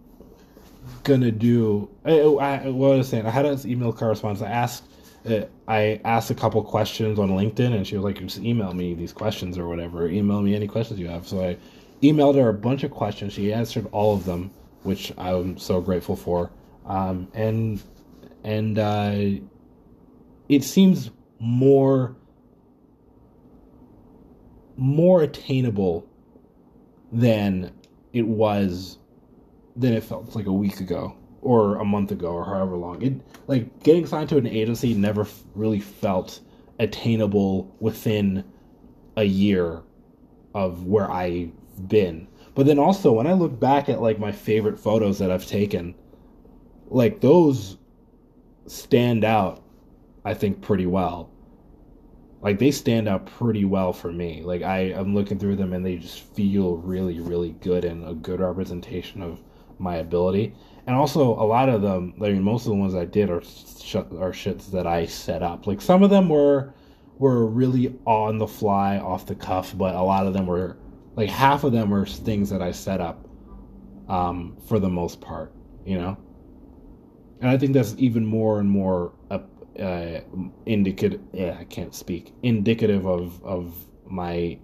gonna 1.02 1.32
do. 1.32 1.90
I, 2.04 2.20
I, 2.20 2.68
what 2.68 2.92
I 2.92 2.96
was 2.98 3.08
saying, 3.08 3.26
I 3.26 3.30
had 3.30 3.44
an 3.44 3.58
email 3.68 3.92
correspondence. 3.92 4.42
I 4.42 4.50
asked 4.50 4.84
uh, 5.28 5.42
I 5.68 6.00
asked 6.04 6.30
a 6.30 6.34
couple 6.34 6.62
questions 6.62 7.18
on 7.18 7.30
LinkedIn, 7.30 7.74
and 7.74 7.86
she 7.86 7.96
was 7.96 8.04
like, 8.04 8.18
"Just 8.18 8.38
email 8.38 8.72
me 8.72 8.94
these 8.94 9.12
questions 9.12 9.58
or 9.58 9.68
whatever. 9.68 10.08
Email 10.08 10.40
me 10.40 10.54
any 10.54 10.66
questions 10.66 10.98
you 10.98 11.08
have." 11.08 11.28
So 11.28 11.44
I 11.44 11.56
emailed 12.02 12.36
her 12.36 12.48
a 12.48 12.54
bunch 12.54 12.82
of 12.82 12.90
questions. 12.90 13.32
She 13.32 13.52
answered 13.52 13.86
all 13.92 14.14
of 14.14 14.24
them, 14.24 14.50
which 14.82 15.12
I'm 15.18 15.58
so 15.58 15.80
grateful 15.80 16.16
for. 16.16 16.50
Um, 16.86 17.28
and 17.34 17.82
and 18.44 18.78
uh, 18.78 19.40
it 20.48 20.64
seems 20.64 21.10
more 21.38 22.16
more 24.76 25.22
attainable 25.22 26.08
than 27.12 27.70
it 28.12 28.26
was 28.26 28.98
than 29.76 29.92
it 29.92 30.02
felt 30.02 30.34
like 30.34 30.46
a 30.46 30.52
week 30.52 30.80
ago 30.80 31.16
or 31.42 31.76
a 31.76 31.84
month 31.84 32.10
ago 32.10 32.28
or 32.32 32.44
however 32.44 32.76
long. 32.76 33.02
It 33.02 33.20
like 33.46 33.82
getting 33.82 34.06
signed 34.06 34.28
to 34.30 34.38
an 34.38 34.46
agency 34.46 34.94
never 34.94 35.26
really 35.54 35.80
felt 35.80 36.40
attainable 36.78 37.74
within 37.78 38.44
a 39.16 39.24
year 39.24 39.82
of 40.54 40.86
where 40.86 41.10
I've 41.10 41.52
been. 41.88 42.28
But 42.54 42.66
then 42.66 42.78
also 42.78 43.12
when 43.12 43.26
I 43.26 43.32
look 43.32 43.58
back 43.58 43.88
at 43.88 44.02
like 44.02 44.18
my 44.18 44.32
favorite 44.32 44.78
photos 44.78 45.18
that 45.18 45.30
I've 45.30 45.46
taken, 45.46 45.94
like 46.88 47.20
those 47.20 47.78
stand 48.66 49.24
out 49.24 49.62
I 50.24 50.34
think 50.34 50.60
pretty 50.60 50.86
well. 50.86 51.30
Like 52.42 52.58
they 52.58 52.70
stand 52.70 53.08
out 53.08 53.26
pretty 53.26 53.64
well 53.64 53.92
for 53.92 54.12
me. 54.12 54.42
Like 54.42 54.62
I 54.62 54.92
I'm 54.94 55.14
looking 55.14 55.38
through 55.38 55.56
them 55.56 55.72
and 55.72 55.84
they 55.84 55.96
just 55.96 56.20
feel 56.34 56.76
really 56.76 57.20
really 57.20 57.52
good 57.60 57.84
and 57.84 58.06
a 58.06 58.14
good 58.14 58.40
representation 58.40 59.22
of 59.22 59.40
my 59.78 59.96
ability 59.96 60.54
and 60.86 60.94
also 60.94 61.22
a 61.40 61.44
lot 61.44 61.68
of 61.68 61.80
them 61.82 62.12
i 62.20 62.30
mean 62.30 62.42
most 62.42 62.66
of 62.66 62.70
the 62.70 62.76
ones 62.76 62.94
i 62.94 63.04
did 63.04 63.30
are 63.30 63.42
sh- 63.42 63.94
are 63.94 64.32
shits 64.32 64.70
that 64.70 64.86
i 64.86 65.06
set 65.06 65.42
up 65.42 65.66
like 65.66 65.80
some 65.80 66.02
of 66.02 66.10
them 66.10 66.28
were 66.28 66.74
were 67.18 67.46
really 67.46 67.94
on 68.06 68.38
the 68.38 68.46
fly 68.46 68.98
off 68.98 69.26
the 69.26 69.34
cuff 69.34 69.76
but 69.76 69.94
a 69.94 70.02
lot 70.02 70.26
of 70.26 70.34
them 70.34 70.46
were 70.46 70.76
like 71.20 71.28
half 71.28 71.64
of 71.64 71.72
them 71.72 71.92
are 71.92 72.06
things 72.06 72.50
that 72.50 72.62
i 72.62 72.72
set 72.72 73.00
up 73.00 73.26
um, 74.08 74.56
for 74.66 74.78
the 74.78 74.88
most 74.88 75.20
part 75.20 75.52
you 75.84 75.98
know? 75.98 76.16
And 77.40 77.50
i 77.50 77.56
think 77.56 77.72
that's 77.72 77.94
even 77.98 78.24
more 78.26 78.60
and 78.60 78.68
more 78.68 79.12
uh, 79.30 79.40
uh, 79.78 80.20
indicative 80.66 81.20
yeah 81.32 81.56
i 81.58 81.64
can't 81.64 81.94
speak 81.94 82.32
indicative 82.42 83.06
of 83.06 83.42
of 83.44 83.74
my 84.06 84.58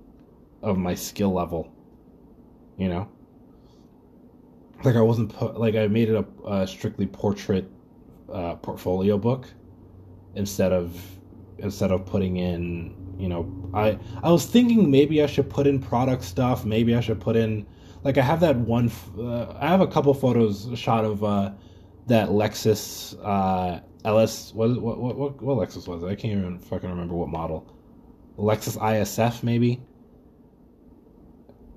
of 0.63 0.79
my 0.79 0.95
skill 0.95 1.33
level 1.33 1.73
you 2.77 2.89
know? 2.89 3.09
Like 4.85 4.97
I 4.97 5.01
wasn't 5.01 5.35
put, 5.35 5.59
like 5.59 5.75
I 5.75 5.87
made 5.87 6.11
it 6.11 6.15
a, 6.15 6.53
a 6.53 6.67
strictly 6.67 7.07
portrait 7.07 7.69
uh, 8.33 8.57
portfolio 8.57 9.17
book 9.17 9.49
instead 10.35 10.73
of 10.73 11.01
instead 11.59 11.91
of 11.91 12.05
putting 12.05 12.37
in 12.37 12.95
you 13.19 13.29
know 13.29 13.71
I 13.75 13.99
I 14.23 14.31
was 14.31 14.47
thinking 14.47 14.91
maybe 14.91 15.23
I 15.23 15.27
should 15.27 15.49
put 15.49 15.67
in 15.67 15.81
product 15.81 16.23
stuff 16.23 16.65
maybe 16.65 16.95
I 16.95 17.01
should 17.01 17.21
put 17.21 17.37
in 17.37 17.67
like 18.05 18.19
I 18.19 18.23
have 18.23 18.41
that 18.41 18.57
one 18.57 18.91
uh, 19.19 19.55
I 19.59 19.69
have 19.69 19.81
a 19.81 19.87
couple 19.87 20.13
photos 20.15 20.69
shot 20.75 21.05
of 21.05 21.25
uh, 21.25 21.53
that 22.07 22.29
Lexus 22.29 23.17
uh, 23.25 23.81
LS 24.05 24.53
what, 24.55 24.81
what 24.81 24.99
what 24.99 25.43
what 25.43 25.69
Lexus 25.69 25.89
was 25.89 26.03
it 26.03 26.07
I 26.07 26.15
can't 26.15 26.39
even 26.39 26.59
fucking 26.59 26.89
remember 26.89 27.15
what 27.15 27.29
model 27.29 27.73
Lexus 28.39 28.77
ISF 28.79 29.43
maybe 29.43 29.81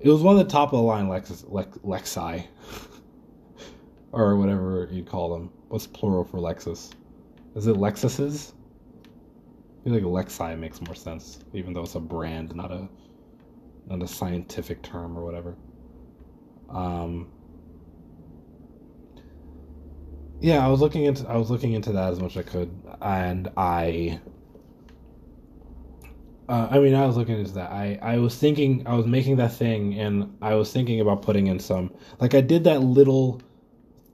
it 0.00 0.08
was 0.08 0.22
one 0.22 0.38
of 0.38 0.46
the 0.46 0.50
top 0.50 0.72
of 0.72 0.78
the 0.78 0.82
line 0.82 1.08
Lexus 1.08 1.44
Lex, 1.48 1.78
Lexi 1.78 2.46
or 4.12 4.36
whatever 4.36 4.88
you 4.90 5.04
call 5.04 5.32
them. 5.32 5.50
What's 5.68 5.86
plural 5.86 6.24
for 6.24 6.38
Lexus? 6.38 6.92
Is 7.54 7.66
it 7.66 7.76
Lexuses? 7.76 8.52
I 9.80 9.84
feel 9.84 9.94
like 9.94 10.02
Lexi 10.02 10.58
makes 10.58 10.80
more 10.82 10.94
sense, 10.94 11.38
even 11.54 11.72
though 11.72 11.82
it's 11.82 11.94
a 11.94 12.00
brand, 12.00 12.54
not 12.54 12.70
a 12.70 12.88
not 13.88 14.02
a 14.02 14.06
scientific 14.06 14.82
term 14.82 15.18
or 15.18 15.24
whatever. 15.24 15.56
Um, 16.68 17.28
yeah, 20.40 20.64
I 20.64 20.68
was 20.68 20.80
looking 20.80 21.04
into 21.04 21.26
I 21.26 21.36
was 21.36 21.50
looking 21.50 21.72
into 21.72 21.92
that 21.92 22.12
as 22.12 22.20
much 22.20 22.36
as 22.36 22.46
I 22.46 22.50
could, 22.50 22.70
and 23.00 23.48
I. 23.56 24.20
Uh, 26.48 26.66
I 26.68 26.78
mean, 26.80 26.94
I 26.94 27.06
was 27.06 27.16
looking 27.16 27.38
into 27.38 27.52
that. 27.52 27.70
I, 27.70 27.96
I 28.02 28.18
was 28.18 28.36
thinking, 28.36 28.84
I 28.84 28.94
was 28.96 29.06
making 29.06 29.36
that 29.36 29.52
thing, 29.52 29.96
and 30.00 30.36
I 30.42 30.56
was 30.56 30.72
thinking 30.72 31.00
about 31.00 31.22
putting 31.22 31.46
in 31.46 31.60
some. 31.60 31.94
Like, 32.18 32.34
I 32.34 32.40
did 32.40 32.64
that 32.64 32.80
little 32.82 33.40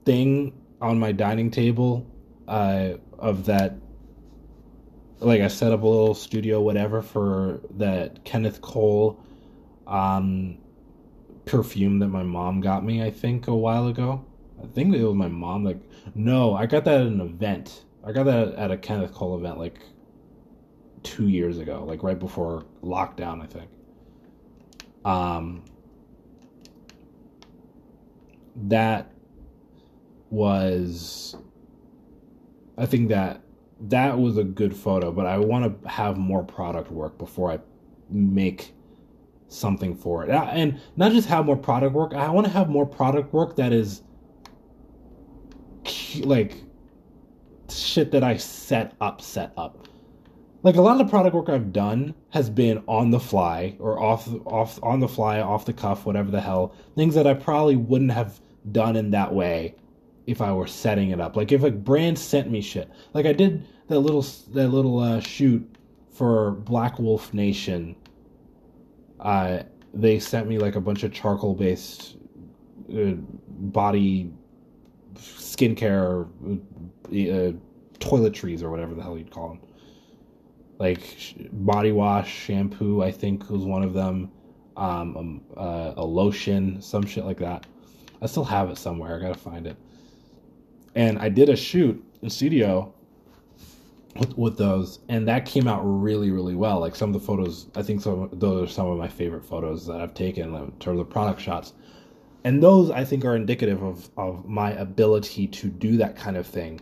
thing 0.05 0.53
on 0.79 0.99
my 0.99 1.11
dining 1.11 1.49
table 1.49 2.05
uh, 2.47 2.89
of 3.17 3.45
that 3.45 3.73
like 5.19 5.41
I 5.41 5.47
set 5.47 5.71
up 5.71 5.81
a 5.81 5.87
little 5.87 6.13
studio 6.13 6.61
whatever 6.61 7.01
for 7.01 7.59
that 7.77 8.23
Kenneth 8.23 8.61
Cole 8.61 9.19
um 9.87 10.57
perfume 11.45 11.99
that 11.99 12.09
my 12.09 12.23
mom 12.23 12.61
got 12.61 12.83
me 12.83 13.01
I 13.03 13.09
think 13.11 13.47
a 13.47 13.55
while 13.55 13.87
ago. 13.87 14.23
I 14.61 14.67
think 14.67 14.93
it 14.95 15.03
was 15.03 15.15
my 15.15 15.27
mom 15.27 15.63
like 15.63 15.79
no, 16.13 16.55
I 16.55 16.65
got 16.65 16.83
that 16.85 17.01
at 17.01 17.07
an 17.07 17.21
event. 17.21 17.85
I 18.05 18.11
got 18.11 18.23
that 18.23 18.53
at 18.55 18.71
a 18.71 18.77
Kenneth 18.77 19.13
Cole 19.13 19.37
event 19.37 19.57
like 19.57 19.79
2 21.03 21.27
years 21.27 21.59
ago, 21.59 21.83
like 21.85 22.03
right 22.03 22.19
before 22.19 22.65
lockdown, 22.83 23.41
I 23.41 23.47
think. 23.47 23.69
Um 25.05 25.63
that 28.55 29.11
was 30.29 31.35
I 32.77 32.85
think 32.85 33.09
that 33.09 33.41
that 33.79 34.17
was 34.17 34.37
a 34.37 34.43
good 34.43 34.75
photo, 34.75 35.11
but 35.11 35.25
I 35.25 35.37
want 35.37 35.81
to 35.81 35.89
have 35.89 36.17
more 36.17 36.43
product 36.43 36.91
work 36.91 37.17
before 37.17 37.51
I 37.51 37.59
make 38.09 38.73
something 39.47 39.95
for 39.95 40.23
it. 40.23 40.29
And 40.29 40.79
not 40.95 41.11
just 41.11 41.27
have 41.27 41.45
more 41.45 41.57
product 41.57 41.93
work, 41.93 42.13
I 42.13 42.29
want 42.29 42.47
to 42.47 42.53
have 42.53 42.69
more 42.69 42.85
product 42.85 43.33
work 43.33 43.55
that 43.57 43.71
is 43.71 44.01
like 46.19 46.63
shit 47.69 48.11
that 48.11 48.23
I 48.23 48.37
set 48.37 48.95
up, 48.99 49.21
set 49.21 49.53
up. 49.57 49.87
Like 50.63 50.75
a 50.75 50.81
lot 50.81 50.99
of 50.99 51.05
the 51.05 51.09
product 51.09 51.35
work 51.35 51.49
I've 51.49 51.71
done 51.71 52.15
has 52.31 52.49
been 52.49 52.83
on 52.87 53.11
the 53.11 53.19
fly 53.19 53.75
or 53.79 54.01
off 54.01 54.27
off 54.45 54.79
on 54.83 54.99
the 54.99 55.07
fly, 55.07 55.39
off 55.39 55.65
the 55.65 55.73
cuff, 55.73 56.05
whatever 56.05 56.31
the 56.31 56.41
hell. 56.41 56.75
Things 56.95 57.13
that 57.15 57.27
I 57.27 57.35
probably 57.35 57.75
wouldn't 57.75 58.11
have 58.11 58.41
done 58.71 58.95
in 58.95 59.11
that 59.11 59.33
way 59.33 59.75
if 60.27 60.41
I 60.41 60.51
were 60.51 60.67
setting 60.67 61.11
it 61.11 61.21
up. 61.21 61.35
Like 61.35 61.51
if 61.53 61.63
a 61.63 61.71
brand 61.71 62.19
sent 62.19 62.51
me 62.51 62.61
shit, 62.61 62.91
like 63.13 63.25
I 63.25 63.33
did 63.33 63.65
that 63.87 63.99
little 63.99 64.21
that 64.51 64.67
little 64.67 64.99
uh, 64.99 65.21
shoot 65.21 65.75
for 66.11 66.51
Black 66.51 66.99
Wolf 66.99 67.33
Nation. 67.33 67.95
Uh, 69.19 69.63
they 69.93 70.19
sent 70.19 70.47
me 70.47 70.59
like 70.59 70.75
a 70.75 70.81
bunch 70.81 71.03
of 71.03 71.13
charcoal 71.13 71.55
based 71.55 72.17
uh, 72.93 73.13
body 73.15 74.31
skincare, 75.15 76.27
uh, 76.45 77.53
toiletries 77.99 78.61
or 78.61 78.69
whatever 78.69 78.93
the 78.93 79.01
hell 79.01 79.17
you'd 79.17 79.31
call 79.31 79.49
them. 79.49 79.61
Like 80.77 81.35
body 81.53 81.93
wash, 81.93 82.31
shampoo, 82.31 83.01
I 83.01 83.11
think 83.11 83.49
was 83.49 83.63
one 83.63 83.81
of 83.81 83.93
them. 83.93 84.29
Um, 84.75 85.17
um 85.17 85.41
uh, 85.55 85.93
a 85.95 86.05
lotion, 86.05 86.81
some 86.81 87.05
shit 87.05 87.25
like 87.25 87.39
that. 87.39 87.65
I 88.21 88.27
still 88.27 88.43
have 88.43 88.69
it 88.69 88.77
somewhere. 88.77 89.15
I 89.15 89.19
gotta 89.19 89.39
find 89.39 89.65
it 89.65 89.77
and 90.97 91.19
I 91.19 91.29
did 91.29 91.47
a 91.47 91.55
shoot 91.55 92.03
in 92.23 92.29
studio 92.29 92.91
with, 94.17 94.35
with 94.35 94.57
those, 94.57 94.99
and 95.09 95.27
that 95.27 95.45
came 95.45 95.67
out 95.67 95.81
really, 95.83 96.31
really 96.31 96.55
well. 96.55 96.79
Like 96.79 96.95
some 96.95 97.13
of 97.13 97.13
the 97.13 97.25
photos, 97.25 97.67
I 97.75 97.83
think 97.83 98.01
some 98.01 98.29
those 98.33 98.67
are 98.67 98.71
some 98.71 98.87
of 98.87 98.97
my 98.97 99.07
favorite 99.07 99.45
photos 99.45 99.85
that 99.85 100.01
I've 100.01 100.15
taken 100.15 100.55
in 100.55 100.71
terms 100.79 100.99
of 100.99 101.07
product 101.07 101.39
shots, 101.39 101.73
and 102.43 102.61
those 102.63 102.89
I 102.89 103.05
think 103.05 103.23
are 103.25 103.35
indicative 103.35 103.83
of 103.83 104.09
of 104.17 104.45
my 104.45 104.71
ability 104.71 105.47
to 105.47 105.67
do 105.69 105.97
that 105.97 106.17
kind 106.17 106.35
of 106.35 106.47
thing, 106.47 106.81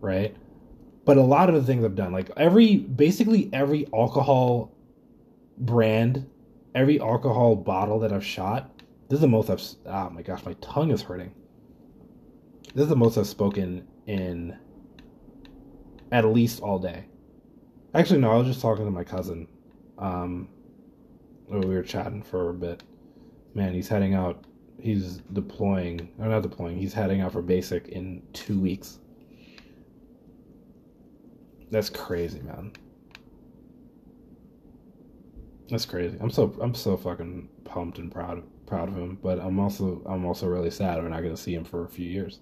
right? 0.00 0.36
But 1.04 1.16
a 1.16 1.22
lot 1.22 1.48
of 1.48 1.56
the 1.56 1.64
things 1.64 1.84
I've 1.84 1.96
done, 1.96 2.12
like 2.12 2.30
every 2.36 2.76
basically 2.76 3.50
every 3.52 3.88
alcohol 3.92 4.72
brand 5.58 6.26
every 6.74 6.98
alcohol 7.00 7.56
bottle 7.56 7.98
that 7.98 8.12
I've 8.12 8.24
shot, 8.24 8.82
this 9.08 9.16
is 9.16 9.20
the 9.20 9.28
most 9.28 9.50
I've. 9.50 9.62
Oh 9.86 10.10
my 10.10 10.22
gosh, 10.22 10.44
my 10.44 10.54
tongue 10.54 10.92
is 10.92 11.02
hurting. 11.02 11.32
This 12.74 12.84
is 12.84 12.88
the 12.88 12.96
most 12.96 13.18
I've 13.18 13.26
spoken 13.26 13.86
in 14.06 14.56
at 16.10 16.24
least 16.24 16.60
all 16.60 16.78
day. 16.78 17.04
Actually, 17.94 18.20
no, 18.20 18.32
I 18.32 18.36
was 18.36 18.46
just 18.46 18.62
talking 18.62 18.86
to 18.86 18.90
my 18.90 19.04
cousin. 19.04 19.46
Um, 19.98 20.48
we 21.48 21.66
were 21.66 21.82
chatting 21.82 22.22
for 22.22 22.48
a 22.48 22.54
bit. 22.54 22.82
Man, 23.54 23.74
he's 23.74 23.88
heading 23.88 24.14
out. 24.14 24.46
He's 24.80 25.18
deploying, 25.34 26.12
or 26.18 26.26
not 26.26 26.42
deploying. 26.42 26.78
He's 26.78 26.94
heading 26.94 27.20
out 27.20 27.32
for 27.32 27.42
basic 27.42 27.88
in 27.88 28.22
two 28.32 28.58
weeks. 28.58 29.00
That's 31.70 31.90
crazy, 31.90 32.40
man. 32.40 32.72
That's 35.68 35.84
crazy. 35.84 36.16
I'm 36.20 36.30
so 36.30 36.54
I'm 36.60 36.74
so 36.74 36.96
fucking 36.96 37.50
pumped 37.64 37.98
and 37.98 38.10
proud 38.10 38.42
proud 38.66 38.88
of 38.88 38.94
him, 38.94 39.18
but 39.22 39.38
I'm 39.40 39.60
also 39.60 40.02
I'm 40.06 40.24
also 40.24 40.46
really 40.46 40.70
sad 40.70 41.02
we're 41.02 41.10
not 41.10 41.20
going 41.20 41.34
to 41.34 41.40
see 41.40 41.54
him 41.54 41.64
for 41.64 41.84
a 41.84 41.88
few 41.88 42.08
years. 42.08 42.40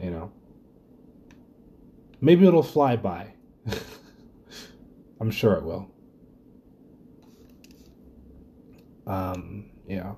You 0.00 0.10
know. 0.10 0.32
Maybe 2.20 2.46
it'll 2.46 2.62
fly 2.62 2.96
by. 2.96 3.34
I'm 5.20 5.30
sure 5.30 5.54
it 5.54 5.64
will. 5.64 5.90
Um, 9.06 9.70
yeah. 9.86 10.14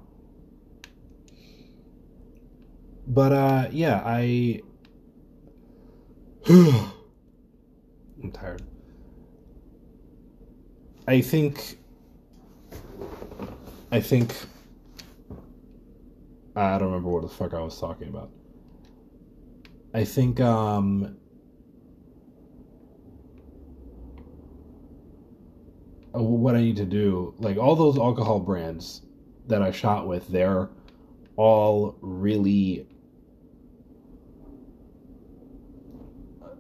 But 3.06 3.32
uh 3.32 3.68
yeah, 3.72 4.02
I 4.04 4.62
I'm 6.48 6.92
tired. 8.32 8.62
I 11.08 11.20
think 11.20 11.78
I 13.90 14.00
think 14.00 14.34
I 16.54 16.78
don't 16.78 16.88
remember 16.88 17.10
what 17.10 17.22
the 17.22 17.28
fuck 17.28 17.54
I 17.54 17.60
was 17.60 17.78
talking 17.78 18.08
about. 18.08 18.30
I 19.94 20.04
think 20.04 20.40
um 20.40 21.16
uh, 26.14 26.22
what 26.22 26.54
I 26.54 26.60
need 26.60 26.76
to 26.76 26.84
do, 26.84 27.34
like 27.38 27.56
all 27.56 27.76
those 27.76 27.98
alcohol 27.98 28.40
brands 28.40 29.02
that 29.48 29.62
I 29.62 29.70
shot 29.70 30.06
with, 30.06 30.28
they're 30.28 30.68
all 31.36 31.96
really 32.00 32.86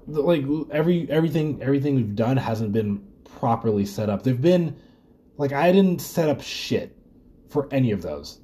like 0.06 0.44
every 0.70 1.08
everything 1.10 1.62
everything 1.62 1.94
we've 1.94 2.16
done 2.16 2.36
hasn't 2.36 2.72
been 2.72 3.02
properly 3.24 3.86
set 3.86 4.08
up. 4.10 4.22
They've 4.22 4.40
been 4.40 4.76
like 5.36 5.52
I 5.52 5.72
didn't 5.72 6.00
set 6.00 6.28
up 6.28 6.42
shit 6.42 6.96
for 7.48 7.68
any 7.72 7.92
of 7.92 8.02
those. 8.02 8.40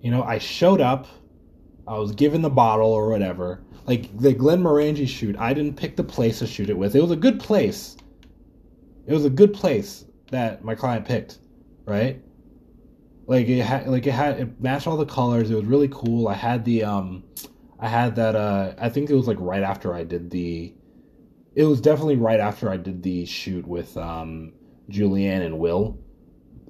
You 0.00 0.10
know, 0.10 0.22
I 0.22 0.38
showed 0.38 0.80
up, 0.80 1.06
I 1.86 1.96
was 1.98 2.12
given 2.12 2.42
the 2.42 2.50
bottle 2.50 2.92
or 2.92 3.08
whatever. 3.08 3.62
Like 3.86 4.16
the 4.18 4.34
Glenmorangie 4.34 5.08
shoot, 5.08 5.36
I 5.38 5.52
didn't 5.52 5.76
pick 5.76 5.96
the 5.96 6.04
place 6.04 6.38
to 6.38 6.46
shoot 6.46 6.70
it 6.70 6.78
with. 6.78 6.94
It 6.94 7.02
was 7.02 7.10
a 7.10 7.16
good 7.16 7.40
place. 7.40 7.96
It 9.06 9.12
was 9.12 9.24
a 9.24 9.30
good 9.30 9.52
place 9.52 10.04
that 10.30 10.64
my 10.64 10.74
client 10.74 11.04
picked, 11.04 11.38
right? 11.84 12.22
Like 13.26 13.48
it 13.48 13.62
had, 13.62 13.88
like 13.88 14.06
it 14.06 14.12
had, 14.12 14.40
it 14.40 14.60
matched 14.60 14.86
all 14.86 14.96
the 14.96 15.06
colors. 15.06 15.50
It 15.50 15.54
was 15.56 15.64
really 15.64 15.88
cool. 15.88 16.28
I 16.28 16.34
had 16.34 16.64
the, 16.64 16.84
um, 16.84 17.24
I 17.82 17.88
had 17.88 18.14
that. 18.14 18.36
Uh, 18.36 18.74
I 18.78 18.88
think 18.88 19.10
it 19.10 19.14
was 19.14 19.26
like 19.26 19.38
right 19.40 19.62
after 19.62 19.92
I 19.92 20.04
did 20.04 20.30
the. 20.30 20.72
It 21.54 21.64
was 21.64 21.80
definitely 21.80 22.16
right 22.16 22.38
after 22.38 22.70
I 22.70 22.76
did 22.76 23.02
the 23.02 23.26
shoot 23.26 23.66
with 23.66 23.96
um, 23.96 24.52
Julianne 24.88 25.44
and 25.44 25.58
Will, 25.58 25.98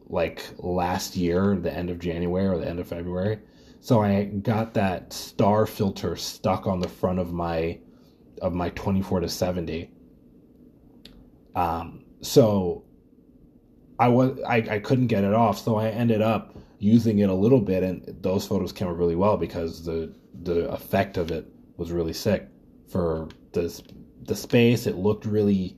like 0.08 0.42
last 0.58 1.14
year, 1.14 1.56
the 1.56 1.72
end 1.72 1.90
of 1.90 1.98
January 1.98 2.46
or 2.46 2.58
the 2.58 2.66
end 2.66 2.80
of 2.80 2.88
February. 2.88 3.38
So 3.82 4.00
I 4.00 4.26
got 4.26 4.74
that 4.74 5.12
star 5.12 5.66
filter 5.66 6.14
stuck 6.14 6.68
on 6.68 6.78
the 6.78 6.88
front 6.88 7.18
of 7.18 7.32
my 7.32 7.80
of 8.40 8.54
my 8.54 8.70
24 8.70 9.20
to 9.20 9.28
70. 9.28 9.90
Um, 11.56 12.04
so 12.20 12.84
I 13.98 14.06
was 14.06 14.38
I, 14.46 14.58
I 14.70 14.78
couldn't 14.78 15.08
get 15.08 15.24
it 15.24 15.34
off, 15.34 15.58
so 15.58 15.78
I 15.78 15.88
ended 15.88 16.22
up 16.22 16.56
using 16.78 17.18
it 17.18 17.28
a 17.28 17.34
little 17.34 17.60
bit, 17.60 17.82
and 17.82 18.04
those 18.22 18.46
photos 18.46 18.70
came 18.70 18.86
out 18.86 18.96
really 18.96 19.16
well 19.16 19.36
because 19.36 19.84
the 19.84 20.14
the 20.44 20.70
effect 20.70 21.16
of 21.16 21.32
it 21.32 21.48
was 21.76 21.90
really 21.90 22.12
sick 22.12 22.46
for 22.88 23.30
this 23.50 23.82
the 24.22 24.36
space. 24.36 24.86
It 24.86 24.94
looked 24.94 25.26
really 25.26 25.76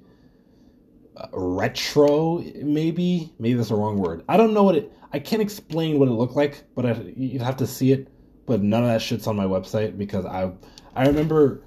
retro, 1.33 2.39
maybe 2.63 3.33
maybe 3.39 3.55
that's 3.55 3.69
the 3.69 3.75
wrong 3.75 3.99
word. 3.99 4.25
I 4.29 4.37
don't 4.37 4.55
know 4.55 4.63
what 4.63 4.77
it. 4.77 4.93
I 5.13 5.19
can't 5.19 5.43
explain 5.43 5.99
what 5.99 6.09
it 6.09 6.13
looked 6.13 6.35
like, 6.35 6.65
but 6.75 6.87
I, 6.87 6.93
you'd 7.17 7.43
have 7.43 7.57
to 7.59 7.67
see 7.67 7.93
it. 7.93 8.09
But 8.47 8.63
none 8.63 8.83
of 8.83 8.89
that 8.89 9.01
shit's 9.01 9.27
on 9.27 9.37
my 9.37 9.45
website 9.45 9.97
because 9.97 10.27
I 10.27 10.53
I 10.95 11.07
remember. 11.07 11.63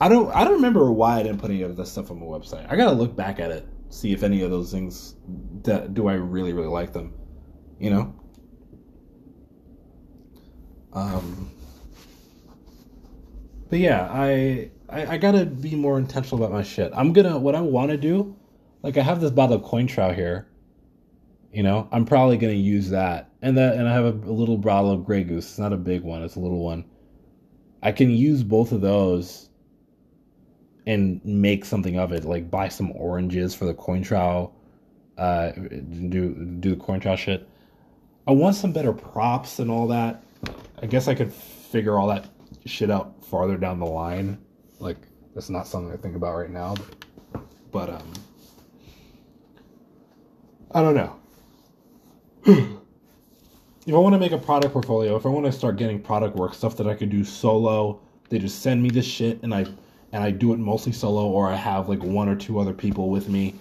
I 0.00 0.08
don't 0.08 0.32
I 0.34 0.44
don't 0.44 0.54
remember 0.54 0.92
why 0.92 1.18
I 1.18 1.22
didn't 1.24 1.38
put 1.40 1.50
any 1.50 1.62
of 1.62 1.76
this 1.76 1.90
stuff 1.90 2.10
on 2.10 2.20
my 2.20 2.26
website. 2.26 2.70
I 2.70 2.76
gotta 2.76 2.92
look 2.92 3.16
back 3.16 3.40
at 3.40 3.50
it 3.50 3.66
see 3.90 4.12
if 4.12 4.22
any 4.22 4.42
of 4.42 4.50
those 4.50 4.70
things 4.70 5.14
that 5.62 5.94
do 5.94 6.08
I 6.08 6.14
really 6.14 6.52
really 6.52 6.68
like 6.68 6.92
them, 6.92 7.14
you 7.78 7.90
know. 7.90 8.14
Um, 10.92 11.50
but 13.68 13.78
yeah, 13.78 14.08
I, 14.10 14.70
I 14.88 15.14
I 15.14 15.18
gotta 15.18 15.46
be 15.46 15.74
more 15.74 15.98
intentional 15.98 16.42
about 16.42 16.52
my 16.52 16.62
shit. 16.62 16.92
I'm 16.94 17.12
gonna 17.12 17.38
what 17.38 17.54
I 17.54 17.60
want 17.60 17.90
to 17.90 17.96
do, 17.96 18.36
like 18.82 18.96
I 18.96 19.02
have 19.02 19.20
this 19.20 19.30
bottle 19.30 19.56
of 19.56 19.62
coin 19.62 19.86
Cointreau 19.86 20.14
here. 20.14 20.48
You 21.52 21.62
know, 21.62 21.88
I'm 21.92 22.04
probably 22.04 22.36
gonna 22.36 22.52
use 22.52 22.90
that, 22.90 23.30
and 23.42 23.56
that, 23.56 23.76
and 23.76 23.88
I 23.88 23.92
have 23.92 24.04
a, 24.04 24.30
a 24.30 24.32
little 24.32 24.58
bottle 24.58 24.90
of 24.90 25.04
Grey 25.04 25.24
Goose. 25.24 25.48
It's 25.48 25.58
not 25.58 25.72
a 25.72 25.76
big 25.76 26.02
one; 26.02 26.22
it's 26.22 26.36
a 26.36 26.40
little 26.40 26.62
one. 26.62 26.84
I 27.82 27.92
can 27.92 28.10
use 28.10 28.42
both 28.42 28.72
of 28.72 28.80
those 28.80 29.48
and 30.86 31.20
make 31.24 31.64
something 31.64 31.98
of 31.98 32.12
it. 32.12 32.24
Like 32.24 32.50
buy 32.50 32.68
some 32.68 32.92
oranges 32.92 33.54
for 33.54 33.66
the 33.66 33.74
Cointreau, 33.74 34.52
uh, 35.16 35.50
do 35.52 36.34
do 36.60 36.74
the 36.74 36.76
Cointreau 36.76 37.16
shit. 37.16 37.48
I 38.26 38.32
want 38.32 38.56
some 38.56 38.72
better 38.72 38.92
props 38.92 39.58
and 39.58 39.70
all 39.70 39.86
that. 39.88 40.22
I 40.82 40.86
guess 40.86 41.08
I 41.08 41.14
could 41.14 41.32
figure 41.32 41.98
all 41.98 42.08
that 42.08 42.28
shit 42.66 42.90
out 42.90 43.24
farther 43.24 43.56
down 43.56 43.78
the 43.78 43.86
line. 43.86 44.38
Like 44.78 44.96
that's 45.34 45.50
not 45.50 45.66
something 45.66 45.92
I 45.92 45.96
think 45.96 46.16
about 46.16 46.36
right 46.36 46.50
now, 46.50 46.74
but, 46.74 47.42
but 47.72 47.90
um, 47.90 48.12
I 50.72 50.82
don't 50.82 50.94
know. 50.94 51.16
if 53.86 53.94
I 53.94 53.98
want 53.98 54.14
to 54.14 54.18
make 54.18 54.32
a 54.32 54.38
product 54.38 54.72
portfolio, 54.72 55.16
if 55.16 55.26
I 55.26 55.28
want 55.28 55.46
to 55.46 55.52
start 55.52 55.76
getting 55.76 56.00
product 56.00 56.36
work, 56.36 56.54
stuff 56.54 56.76
that 56.76 56.86
I 56.86 56.94
could 56.94 57.10
do 57.10 57.24
solo, 57.24 58.00
they 58.28 58.38
just 58.38 58.62
send 58.62 58.82
me 58.82 58.90
this 58.90 59.06
shit 59.06 59.42
and 59.42 59.54
I 59.54 59.66
and 60.12 60.24
I 60.24 60.30
do 60.30 60.52
it 60.52 60.58
mostly 60.58 60.92
solo, 60.92 61.26
or 61.26 61.50
I 61.50 61.56
have 61.56 61.88
like 61.88 62.02
one 62.02 62.28
or 62.28 62.36
two 62.36 62.58
other 62.58 62.72
people 62.72 63.10
with 63.10 63.28
me 63.28 63.54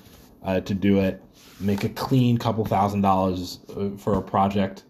uh, 0.43 0.62
to 0.62 0.73
do 0.73 0.99
it. 0.99 1.21
Make 1.60 1.84
a 1.84 1.89
clean 1.89 2.38
couple 2.38 2.63
thousand 2.65 3.01
dollars 3.01 3.60
uh, 3.75 3.89
for 3.97 4.17
a 4.17 4.21
project. 4.21 4.84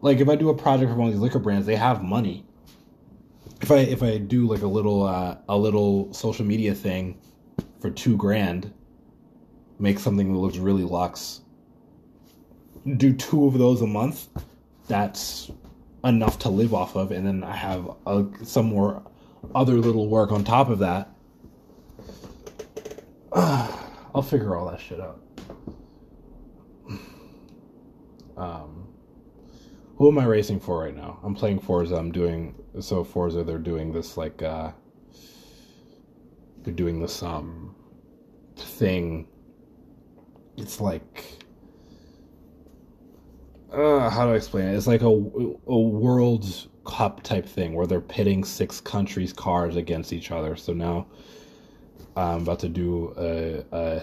Like 0.00 0.20
if 0.20 0.28
I 0.28 0.36
do 0.36 0.50
a 0.50 0.54
project 0.54 0.90
for 0.90 0.96
one 0.96 1.08
of 1.08 1.14
these 1.14 1.22
liquor 1.22 1.38
brands, 1.38 1.66
they 1.66 1.76
have 1.76 2.02
money. 2.02 2.44
If 3.62 3.70
I 3.70 3.78
if 3.78 4.02
I 4.02 4.18
do 4.18 4.48
like 4.48 4.62
a 4.62 4.66
little 4.66 5.04
uh, 5.04 5.36
a 5.48 5.56
little 5.56 6.12
social 6.12 6.44
media 6.44 6.74
thing 6.74 7.16
for 7.80 7.90
two 7.90 8.16
grand, 8.16 8.72
make 9.78 10.00
something 10.00 10.32
that 10.32 10.38
looks 10.38 10.56
really 10.56 10.82
luxe. 10.82 11.42
Do 12.96 13.12
two 13.12 13.46
of 13.46 13.56
those 13.58 13.80
a 13.80 13.86
month. 13.86 14.28
That's 14.88 15.52
enough 16.02 16.40
to 16.40 16.48
live 16.48 16.74
off 16.74 16.96
of, 16.96 17.12
and 17.12 17.24
then 17.24 17.44
I 17.44 17.54
have 17.54 17.88
a, 18.04 18.26
some 18.42 18.66
more 18.66 19.00
other 19.54 19.74
little 19.74 20.08
work 20.08 20.32
on 20.32 20.42
top 20.42 20.68
of 20.68 20.80
that. 20.80 21.14
I'll 23.32 24.22
figure 24.22 24.56
all 24.56 24.68
that 24.70 24.80
shit 24.80 25.00
out. 25.00 25.20
Um, 28.34 28.81
who 30.02 30.08
am 30.08 30.18
I 30.18 30.24
racing 30.24 30.58
for 30.58 30.80
right 30.80 30.96
now? 30.96 31.20
I'm 31.22 31.32
playing 31.32 31.60
Forza. 31.60 31.94
I'm 31.94 32.10
doing 32.10 32.56
so 32.80 33.04
Forza. 33.04 33.44
They're 33.44 33.56
doing 33.56 33.92
this 33.92 34.16
like 34.16 34.42
uh, 34.42 34.72
they're 36.64 36.74
doing 36.74 37.00
this 37.00 37.22
um 37.22 37.76
thing. 38.56 39.28
It's 40.56 40.80
like 40.80 41.24
uh, 43.72 44.10
how 44.10 44.26
do 44.26 44.32
I 44.32 44.34
explain 44.34 44.66
it? 44.66 44.74
It's 44.74 44.88
like 44.88 45.02
a 45.02 45.06
a 45.68 45.78
world 45.78 46.66
cup 46.84 47.22
type 47.22 47.46
thing 47.46 47.72
where 47.72 47.86
they're 47.86 48.00
pitting 48.00 48.42
six 48.42 48.80
countries' 48.80 49.32
cars 49.32 49.76
against 49.76 50.12
each 50.12 50.32
other. 50.32 50.56
So 50.56 50.72
now 50.72 51.06
I'm 52.16 52.42
about 52.42 52.58
to 52.58 52.68
do 52.68 53.14
a, 53.16 53.64
a 53.70 54.02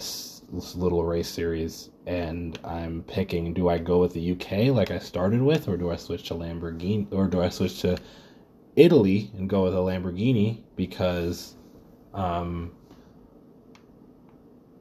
little 0.51 1.03
race 1.03 1.29
series, 1.29 1.89
and 2.05 2.59
I'm 2.63 3.03
picking: 3.03 3.53
do 3.53 3.69
I 3.69 3.77
go 3.77 3.99
with 3.99 4.13
the 4.13 4.31
UK 4.31 4.75
like 4.75 4.91
I 4.91 4.99
started 4.99 5.41
with, 5.41 5.67
or 5.67 5.77
do 5.77 5.91
I 5.91 5.95
switch 5.95 6.27
to 6.29 6.33
Lamborghini, 6.35 7.07
or 7.13 7.27
do 7.27 7.41
I 7.41 7.49
switch 7.49 7.81
to 7.81 7.97
Italy 8.75 9.31
and 9.37 9.49
go 9.49 9.63
with 9.63 9.73
a 9.73 9.77
Lamborghini? 9.77 10.61
Because 10.75 11.55
um, 12.13 12.71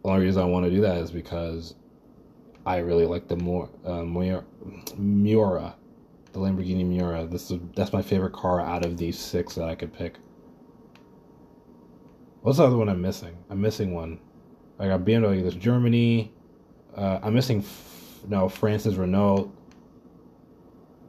the 0.02 0.10
only 0.10 0.24
reason 0.24 0.42
I 0.42 0.46
want 0.46 0.64
to 0.64 0.70
do 0.70 0.80
that 0.80 0.98
is 0.98 1.10
because 1.10 1.74
I 2.64 2.78
really 2.78 3.06
like 3.06 3.28
the 3.28 3.36
more 3.36 3.68
uh, 3.84 4.02
Miura, 4.04 5.74
the 6.32 6.38
Lamborghini 6.38 6.84
Miura. 6.84 7.26
This 7.26 7.50
is 7.50 7.58
that's 7.74 7.92
my 7.92 8.02
favorite 8.02 8.32
car 8.32 8.60
out 8.60 8.84
of 8.84 8.96
these 8.96 9.18
six 9.18 9.54
that 9.54 9.68
I 9.68 9.74
could 9.74 9.92
pick. 9.92 10.16
What's 12.42 12.58
the 12.58 12.64
other 12.64 12.76
one 12.76 12.88
I'm 12.88 13.00
missing? 13.00 13.36
I'm 13.50 13.60
missing 13.60 13.92
one. 13.92 14.20
I 14.78 14.86
got 14.86 15.00
BMW. 15.00 15.42
There's 15.42 15.54
Germany. 15.56 16.32
Uh, 16.94 17.18
I'm 17.22 17.34
missing. 17.34 17.58
F- 17.60 18.20
no, 18.28 18.48
France 18.48 18.86
is 18.86 18.96
Renault. 18.96 19.52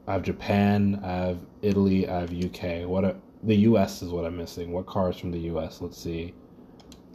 I 0.08 0.14
have 0.14 0.24
Japan. 0.24 1.00
I 1.04 1.08
have 1.08 1.40
Italy. 1.62 2.08
I 2.08 2.22
have 2.22 2.34
UK. 2.34 2.88
What 2.88 3.04
a, 3.06 3.16
the 3.44 3.56
US 3.56 4.02
is 4.02 4.10
what 4.10 4.26
I'm 4.26 4.38
missing. 4.38 4.72
What 4.72 4.88
cars 4.88 5.18
from 5.18 5.32
the 5.32 5.40
US? 5.52 5.82
Let's 5.82 5.98
see. 5.98 6.34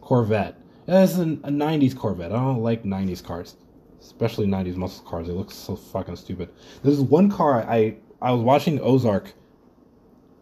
Corvette. 0.01 0.59
It's 0.87 1.17
a, 1.17 1.23
a 1.23 1.49
90s 1.49 1.97
Corvette. 1.97 2.31
I 2.31 2.35
don't 2.35 2.61
like 2.61 2.83
90s 2.83 3.23
cars, 3.23 3.55
especially 3.99 4.45
90s 4.45 4.75
muscle 4.75 5.03
cars. 5.03 5.27
They 5.27 5.33
look 5.33 5.51
so 5.51 5.75
fucking 5.75 6.15
stupid. 6.15 6.49
There's 6.83 7.01
one 7.01 7.29
car 7.29 7.63
I 7.63 7.97
I 8.21 8.31
was 8.31 8.41
watching 8.41 8.79
Ozark. 8.79 9.33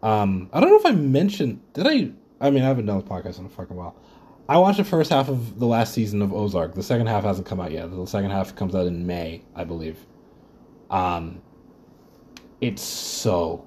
Um, 0.02 0.50
I 0.52 0.60
don't 0.60 0.70
know 0.70 0.76
if 0.76 0.86
I 0.86 0.92
mentioned. 0.92 1.60
Did 1.72 1.86
I? 1.86 2.10
I 2.40 2.50
mean, 2.50 2.62
I 2.62 2.66
haven't 2.66 2.86
done 2.86 3.00
this 3.00 3.08
podcast 3.08 3.38
in 3.38 3.46
a 3.46 3.48
fucking 3.48 3.76
while. 3.76 3.96
I 4.48 4.58
watched 4.58 4.76
the 4.76 4.84
first 4.84 5.10
half 5.10 5.28
of 5.28 5.58
the 5.58 5.66
last 5.66 5.94
season 5.94 6.20
of 6.20 6.32
Ozark. 6.32 6.74
The 6.74 6.82
second 6.82 7.06
half 7.06 7.24
hasn't 7.24 7.46
come 7.46 7.60
out 7.60 7.72
yet. 7.72 7.90
The 7.90 8.06
second 8.06 8.30
half 8.30 8.54
comes 8.54 8.74
out 8.74 8.86
in 8.86 9.06
May, 9.06 9.42
I 9.54 9.64
believe. 9.64 9.98
Um, 10.90 11.40
it's 12.60 12.82
so 12.82 13.66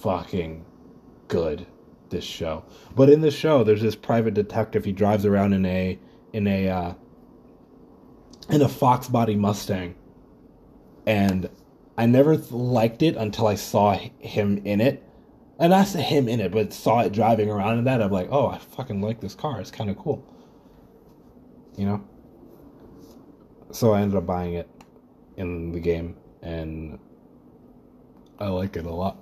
fucking 0.00 0.64
good 1.26 1.66
this 2.10 2.24
show. 2.24 2.64
But 2.94 3.10
in 3.10 3.20
this 3.20 3.34
show, 3.34 3.64
there's 3.64 3.82
this 3.82 3.96
private 3.96 4.34
detective. 4.34 4.84
He 4.84 4.92
drives 4.92 5.26
around 5.26 5.52
in 5.52 5.66
a 5.66 5.98
in 6.32 6.46
a 6.46 6.68
uh, 6.68 6.94
in 8.50 8.62
a 8.62 8.68
fox 8.68 9.08
body 9.08 9.34
Mustang, 9.34 9.96
and 11.06 11.48
I 11.98 12.06
never 12.06 12.36
liked 12.36 13.02
it 13.02 13.16
until 13.16 13.48
I 13.48 13.56
saw 13.56 13.98
him 14.20 14.58
in 14.64 14.80
it. 14.80 15.02
And 15.58 15.70
not 15.70 15.86
him 15.88 16.28
in 16.28 16.40
it, 16.40 16.50
but 16.50 16.72
saw 16.72 17.00
it 17.00 17.12
driving 17.12 17.48
around 17.48 17.78
in 17.78 17.84
that. 17.84 18.02
I'm 18.02 18.10
like, 18.10 18.28
oh, 18.30 18.48
I 18.48 18.58
fucking 18.58 19.00
like 19.00 19.20
this 19.20 19.34
car. 19.34 19.60
It's 19.60 19.70
kind 19.70 19.88
of 19.88 19.96
cool. 19.96 20.26
You 21.76 21.86
know? 21.86 22.08
So 23.70 23.92
I 23.92 24.00
ended 24.00 24.16
up 24.16 24.26
buying 24.26 24.54
it 24.54 24.68
in 25.36 25.72
the 25.72 25.80
game, 25.80 26.16
and 26.42 26.98
I 28.38 28.48
like 28.48 28.76
it 28.76 28.84
a 28.84 28.90
lot. 28.90 29.18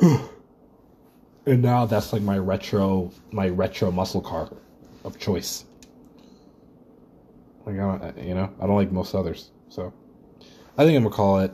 and 0.02 1.62
now 1.62 1.84
that's 1.84 2.12
like 2.12 2.22
my 2.22 2.38
retro, 2.38 3.12
my 3.32 3.48
retro 3.48 3.90
muscle 3.90 4.20
car 4.20 4.50
of 5.04 5.18
choice. 5.18 5.64
Like 7.66 7.76
I 7.76 7.78
don't, 7.78 8.18
you 8.18 8.34
know, 8.34 8.52
I 8.60 8.66
don't 8.66 8.76
like 8.76 8.92
most 8.92 9.14
others. 9.14 9.50
So 9.68 9.92
I 10.78 10.84
think 10.84 10.96
I'm 10.96 11.02
gonna 11.04 11.14
call 11.14 11.40
it 11.40 11.52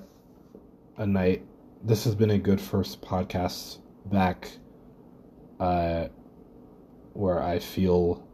a 0.98 1.06
night. 1.06 1.44
This 1.82 2.04
has 2.04 2.14
been 2.14 2.30
a 2.30 2.38
good 2.38 2.60
first 2.60 3.00
podcast 3.02 3.78
back 4.06 4.48
uh 5.60 6.06
where 7.12 7.42
I 7.42 7.58
feel 7.58 8.26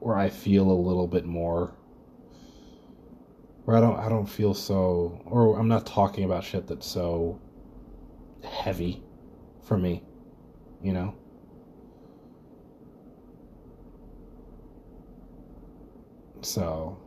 where 0.00 0.16
I 0.16 0.28
feel 0.28 0.70
a 0.70 0.72
little 0.72 1.06
bit 1.06 1.24
more 1.24 1.74
where 3.64 3.76
I 3.76 3.80
don't 3.80 3.98
I 3.98 4.08
don't 4.08 4.26
feel 4.26 4.54
so 4.54 5.22
or 5.26 5.58
I'm 5.58 5.68
not 5.68 5.86
talking 5.86 6.24
about 6.24 6.44
shit 6.44 6.66
that's 6.66 6.86
so 6.86 7.40
heavy 8.42 9.02
for 9.62 9.78
me, 9.78 10.02
you 10.82 10.92
know? 10.92 11.14
So 16.42 16.98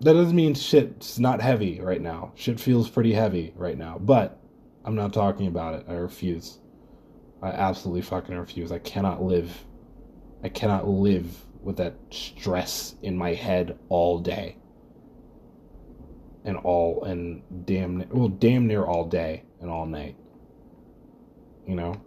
that 0.00 0.14
doesn't 0.14 0.34
mean 0.34 0.54
shit's 0.54 1.18
not 1.18 1.40
heavy 1.40 1.80
right 1.80 2.00
now. 2.00 2.32
Shit 2.34 2.58
feels 2.58 2.88
pretty 2.88 3.12
heavy 3.12 3.52
right 3.56 3.76
now, 3.76 3.98
but 3.98 4.40
I'm 4.86 4.94
not 4.94 5.12
talking 5.12 5.48
about 5.48 5.74
it. 5.74 5.86
I 5.88 5.94
refuse. 5.94 6.58
I 7.42 7.48
absolutely 7.48 8.02
fucking 8.02 8.36
refuse. 8.36 8.70
I 8.70 8.78
cannot 8.78 9.20
live. 9.20 9.64
I 10.44 10.48
cannot 10.48 10.88
live 10.88 11.44
with 11.60 11.76
that 11.78 11.96
stress 12.10 12.94
in 13.02 13.16
my 13.16 13.34
head 13.34 13.76
all 13.88 14.20
day. 14.20 14.56
And 16.44 16.56
all 16.58 17.02
and 17.02 17.42
damn 17.66 18.08
well 18.10 18.28
damn 18.28 18.68
near 18.68 18.84
all 18.84 19.04
day 19.04 19.42
and 19.60 19.68
all 19.68 19.86
night. 19.86 20.14
You 21.66 21.74
know? 21.74 22.00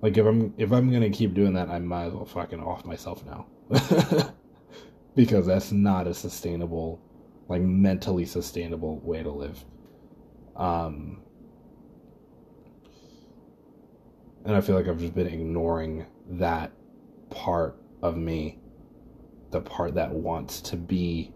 Like 0.00 0.16
if 0.16 0.24
I'm 0.24 0.54
if 0.56 0.72
I'm 0.72 0.90
gonna 0.90 1.10
keep 1.10 1.34
doing 1.34 1.52
that, 1.52 1.68
I 1.68 1.78
might 1.78 2.06
as 2.06 2.14
well 2.14 2.24
fucking 2.24 2.60
off 2.60 2.86
myself 2.86 3.22
now. 3.26 3.46
because 5.14 5.46
that's 5.46 5.72
not 5.72 6.06
a 6.06 6.14
sustainable, 6.14 7.02
like 7.48 7.60
mentally 7.60 8.24
sustainable 8.24 8.98
way 9.00 9.22
to 9.22 9.30
live. 9.30 9.62
Um, 10.56 11.22
and 14.44 14.54
I 14.54 14.60
feel 14.60 14.76
like 14.76 14.88
I've 14.88 14.98
just 15.00 15.14
been 15.14 15.26
ignoring 15.26 16.06
that 16.30 16.72
part 17.30 17.80
of 18.02 18.16
me, 18.16 18.58
the 19.50 19.60
part 19.60 19.94
that 19.94 20.12
wants 20.12 20.60
to 20.62 20.76
be, 20.76 21.32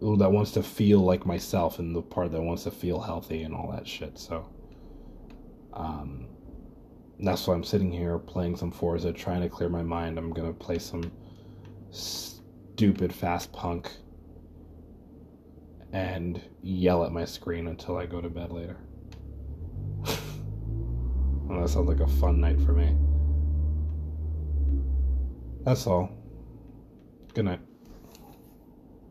that 0.00 0.30
wants 0.30 0.52
to 0.52 0.62
feel 0.62 1.00
like 1.00 1.26
myself, 1.26 1.78
and 1.78 1.94
the 1.94 2.02
part 2.02 2.32
that 2.32 2.42
wants 2.42 2.64
to 2.64 2.70
feel 2.70 3.00
healthy 3.00 3.42
and 3.42 3.54
all 3.54 3.70
that 3.72 3.86
shit. 3.86 4.18
So, 4.18 4.48
um, 5.72 6.26
that's 7.18 7.46
why 7.46 7.54
I'm 7.54 7.64
sitting 7.64 7.92
here 7.92 8.18
playing 8.18 8.56
some 8.56 8.70
Forza, 8.70 9.12
trying 9.12 9.42
to 9.42 9.48
clear 9.48 9.68
my 9.68 9.82
mind. 9.82 10.18
I'm 10.18 10.32
gonna 10.32 10.52
play 10.52 10.78
some 10.78 11.10
stupid 11.90 13.12
fast 13.12 13.52
punk 13.52 13.92
and 15.92 16.40
yell 16.62 17.04
at 17.04 17.12
my 17.12 17.24
screen 17.24 17.66
until 17.66 17.96
I 17.96 18.06
go 18.06 18.20
to 18.20 18.28
bed 18.28 18.52
later. 18.52 18.76
well, 21.44 21.60
that 21.60 21.68
sounds 21.68 21.88
like 21.88 22.00
a 22.00 22.06
fun 22.06 22.40
night 22.40 22.60
for 22.60 22.72
me. 22.72 22.96
That's 25.64 25.86
all. 25.86 26.10
Good 27.34 27.44
night. 27.44 27.60